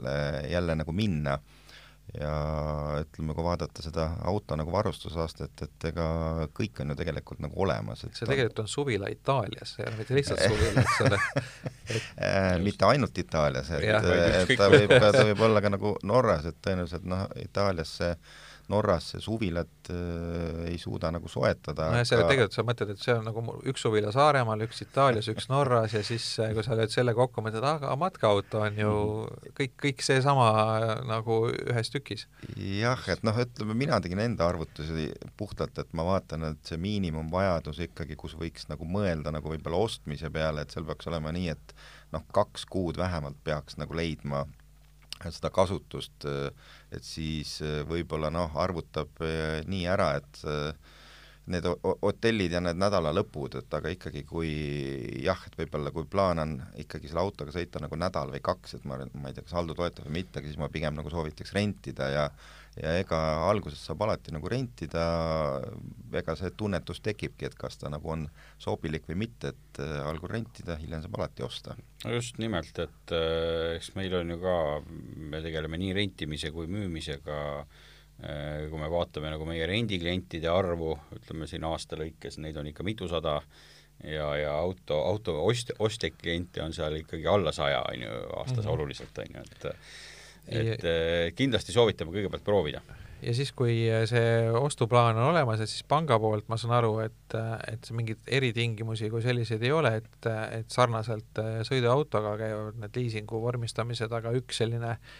jälle 0.49 0.79
nagu 0.79 0.95
minna. 0.95 1.39
Ja 2.09 2.31
ütleme, 3.03 3.35
kui 3.37 3.43
vaadata 3.45 3.83
seda 3.85 4.07
auto 4.25 4.55
nagu 4.57 4.71
varustusaastet, 4.73 5.61
et 5.61 5.85
ega 5.91 6.07
kõik 6.57 6.79
on 6.81 6.89
ju 6.89 6.95
tegelikult 6.97 7.43
nagu 7.43 7.53
olemas. 7.61 8.01
see 8.01 8.25
tegelikult 8.25 8.63
on 8.63 8.71
suvila 8.71 9.11
Itaalias, 9.13 9.75
see 9.75 9.83
ei 9.83 9.91
ole 9.91 9.99
mitte 9.99 10.17
lihtsalt 10.17 10.41
suvila, 10.41 10.85
eks 10.87 11.03
ole. 11.05 11.19
Et... 11.89 12.07
Äh, 12.21 12.59
mitte 12.61 12.85
ainult 12.85 13.17
Itaalias, 13.17 13.69
et, 13.73 13.81
et 13.81 14.51
ta 14.57 14.67
võib, 14.69 14.91
ta 14.93 15.23
võib 15.25 15.39
olla 15.47 15.61
ka 15.61 15.71
nagu 15.73 15.95
Norras, 16.05 16.45
et 16.45 16.57
tõenäoliselt 16.61 17.07
noh, 17.09 17.23
Itaalias 17.41 17.95
see 17.97 18.11
Norras 18.69 19.09
see 19.13 19.23
suvilat 19.23 19.89
äh, 19.93 20.69
ei 20.69 20.77
suuda 20.81 21.11
nagu 21.13 21.29
soetada. 21.31 21.89
nojah, 21.93 22.05
see 22.07 22.17
aga... 22.19 22.27
tegelikult 22.29 22.57
sa 22.57 22.65
mõtled, 22.67 22.93
et 22.93 23.03
see 23.03 23.15
on 23.15 23.25
nagu 23.27 23.43
üks 23.69 23.83
suvila 23.85 24.13
Saaremaal, 24.15 24.63
üks 24.65 24.83
Itaalias, 24.85 25.29
üks 25.31 25.49
Norras 25.51 25.95
ja 25.97 26.03
siis, 26.05 26.27
äh, 26.43 26.53
kui 26.55 26.65
sa 26.65 26.77
lööd 26.77 26.93
selle 26.93 27.15
kokku, 27.17 27.43
mõtled, 27.45 27.65
aga 27.65 27.95
matkaauto 27.99 28.63
on 28.65 28.79
ju 28.79 28.93
kõik, 29.57 29.75
kõik 29.85 30.05
seesama 30.05 30.49
äh, 30.53 30.93
nagu 31.09 31.41
ühes 31.49 31.93
tükis. 31.93 32.27
jah, 32.55 33.03
et 33.11 33.25
noh, 33.27 33.41
ütleme, 33.45 33.77
mina 33.77 34.01
tegin 34.03 34.23
enda 34.23 34.49
arvutusi 34.49 35.09
puhtalt, 35.39 35.77
et 35.81 35.93
ma 35.97 36.05
vaatan, 36.11 36.51
et 36.53 36.69
see 36.69 36.79
miinimumvajadus 36.81 37.81
ikkagi, 37.89 38.19
kus 38.19 38.37
võiks 38.39 38.69
nagu 38.71 38.87
mõelda 38.87 39.33
nagu 39.35 39.51
võib-olla 39.51 39.81
ostmise 39.89 40.31
peale, 40.33 40.63
et 40.63 40.75
seal 40.75 40.87
peaks 40.87 41.09
olema 41.09 41.33
nii, 41.35 41.51
et 41.57 41.75
noh, 42.13 42.25
kaks 42.33 42.65
kuud 42.69 42.99
vähemalt 42.99 43.37
peaks 43.45 43.77
nagu 43.81 43.97
leidma 43.97 44.45
seda 45.27 45.51
kasutust, 45.51 46.23
et 46.95 47.05
siis 47.05 47.59
võib-olla 47.89 48.31
noh, 48.33 48.55
arvutab 48.57 49.21
nii 49.69 49.83
ära, 49.89 50.13
et 50.17 50.41
need 51.49 51.65
hotellid 51.81 52.53
ja 52.53 52.61
need 52.61 52.77
nädalalõpud, 52.79 53.57
et 53.59 53.73
aga 53.73 53.91
ikkagi 53.93 54.23
kui 54.29 54.51
jah, 55.23 55.39
et 55.47 55.57
võib-olla 55.57 55.91
kui 55.93 56.05
plaan 56.09 56.41
on 56.43 56.55
ikkagi 56.81 57.09
selle 57.09 57.23
autoga 57.23 57.53
sõita 57.55 57.81
nagu 57.81 57.97
nädal 57.97 58.33
või 58.35 58.41
kaks, 58.45 58.77
et 58.77 58.85
ma, 58.89 58.99
ma 59.13 59.31
ei 59.31 59.37
tea, 59.37 59.45
kas 59.47 59.57
Aldo 59.57 59.75
toetab 59.77 60.07
või 60.07 60.19
mitte, 60.19 60.43
siis 60.45 60.59
ma 60.61 60.69
pigem 60.71 60.97
nagu 60.97 61.09
soovitaks 61.13 61.55
rentida 61.57 62.09
ja 62.13 62.27
ja 62.79 62.93
ega 62.99 63.19
alguses 63.49 63.81
saab 63.83 64.05
alati 64.05 64.33
nagu 64.33 64.49
rentida, 64.51 65.03
ega 66.15 66.35
see 66.39 66.51
tunnetus 66.57 67.01
tekibki, 67.05 67.49
et 67.49 67.57
kas 67.59 67.79
ta 67.81 67.91
nagu 67.91 68.13
on 68.13 68.25
sobilik 68.61 69.05
või 69.09 69.19
mitte, 69.25 69.53
et 69.53 69.81
äh, 69.83 69.99
algul 70.07 70.31
rentida, 70.31 70.77
hiljem 70.79 71.03
saab 71.03 71.19
alati 71.19 71.45
osta. 71.45 71.75
no 72.05 72.15
just 72.15 72.39
nimelt, 72.41 72.79
et 72.79 73.15
äh, 73.15 73.75
eks 73.77 73.93
meil 73.99 74.15
on 74.21 74.35
ju 74.35 74.39
ka, 74.43 74.57
me 75.33 75.43
tegeleme 75.45 75.79
nii 75.81 75.95
rentimise 75.97 76.53
kui 76.55 76.69
müümisega 76.71 77.39
äh, 77.59 78.69
kui 78.69 78.79
me 78.79 78.91
vaatame 78.91 79.33
nagu 79.33 79.47
meie 79.49 79.67
rendiklientide 79.69 80.51
arvu, 80.51 80.95
ütleme 81.19 81.49
siin 81.51 81.67
aasta 81.67 81.99
lõikes, 81.99 82.39
neid 82.43 82.57
on 82.59 82.71
ikka 82.71 82.87
mitusada 82.87 83.39
ja, 84.03 84.29
ja 84.39 84.53
auto, 84.55 85.01
auto 85.03 85.35
ost-, 85.43 85.75
ostjaid 85.79 86.15
kliente 86.19 86.63
on 86.63 86.75
seal 86.75 87.01
ikkagi 87.01 87.27
alla 87.27 87.51
saja, 87.55 87.83
on 87.91 88.07
ju, 88.07 88.21
aastas 88.37 88.63
mm 88.63 88.69
-hmm. 88.69 88.73
oluliselt, 88.73 89.17
on 89.17 89.35
ju, 89.35 89.43
et 89.51 89.75
et 90.47 90.85
äh, 90.87 91.29
kindlasti 91.35 91.75
soovitame 91.75 92.13
kõigepealt 92.15 92.45
proovida. 92.45 92.81
ja 93.21 93.33
siis, 93.35 93.51
kui 93.51 93.81
see 94.09 94.51
ostuplaan 94.59 95.17
on 95.17 95.31
olemas, 95.33 95.59
et 95.59 95.71
siis 95.71 95.83
panga 95.83 96.19
poolt 96.19 96.47
ma 96.47 96.57
saan 96.57 96.77
aru, 96.77 96.93
et, 97.03 97.35
et 97.67 97.89
mingeid 97.91 98.21
eritingimusi 98.39 99.09
kui 99.09 99.21
selliseid 99.25 99.63
ei 99.63 99.73
ole, 99.75 99.95
et, 100.03 100.29
et 100.59 100.69
sarnaselt 100.71 101.43
sõiduautoga 101.67 102.37
käivad 102.39 102.79
need 102.79 103.01
liisingu 103.01 103.41
vormistamised, 103.43 104.15
aga 104.15 104.31
üks 104.39 104.63
selline 104.63 104.95
äh, 104.95 105.19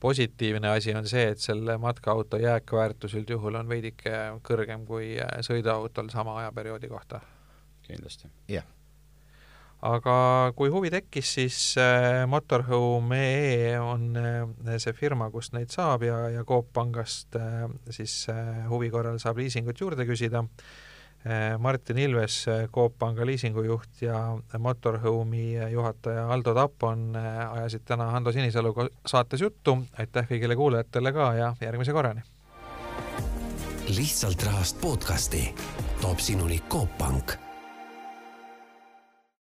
positiivne 0.00 0.68
asi 0.68 0.94
on 0.94 1.06
see, 1.08 1.28
et 1.28 1.38
selle 1.38 1.76
matkaauto 1.78 2.40
jääkväärtus 2.40 3.14
üldjuhul 3.20 3.60
on 3.60 3.68
veidike 3.68 4.16
kõrgem 4.46 4.86
kui 4.88 5.12
äh, 5.20 5.40
sõiduautol 5.44 6.08
sama 6.12 6.38
ajaperioodi 6.40 6.88
kohta. 6.88 7.20
kindlasti. 7.82 8.28
jah. 8.48 8.64
Aga 9.86 10.52
kui 10.56 10.70
huvi 10.72 10.90
tekkis, 10.92 11.32
siis 11.38 11.58
äh, 11.80 12.26
motorhome.ee 12.28 13.78
on 13.80 14.10
äh, 14.16 14.76
see 14.78 14.94
firma, 14.96 15.30
kust 15.32 15.54
neid 15.56 15.72
saab 15.72 16.04
ja, 16.04 16.22
ja 16.34 16.44
Coop 16.44 16.72
Pangast 16.76 17.36
siis 17.90 18.26
huvi 18.68 18.90
korral 18.92 19.18
saab 19.22 19.40
liisingut 19.40 19.80
juurde 19.80 20.06
küsida. 20.08 20.44
Martin 21.60 21.98
Ilves, 22.00 22.46
Coop 22.72 22.94
Panga 22.98 23.26
liisingujuht 23.28 24.00
ja 24.00 24.38
Motorhome'i 24.58 25.58
juhataja 25.68 26.24
Aldo 26.32 26.54
Tappon 26.56 27.10
eh, 27.12 27.42
ajasid 27.58 27.84
täna 27.84 28.06
Hando 28.14 28.32
Sinisaluga 28.32 28.86
saates 29.04 29.44
juttu, 29.44 29.76
aitäh 30.00 30.24
kõigile 30.32 30.56
kuulajatele 30.56 31.12
ka 31.12 31.28
ja 31.36 31.52
järgmise 31.60 31.92
korrani! 31.92 32.24
lihtsalt 33.90 34.42
rahast 34.46 34.80
podcasti 34.80 35.44
toob 36.00 36.22
sinuni 36.22 36.62
Coop 36.70 36.98
Pank 36.98 37.49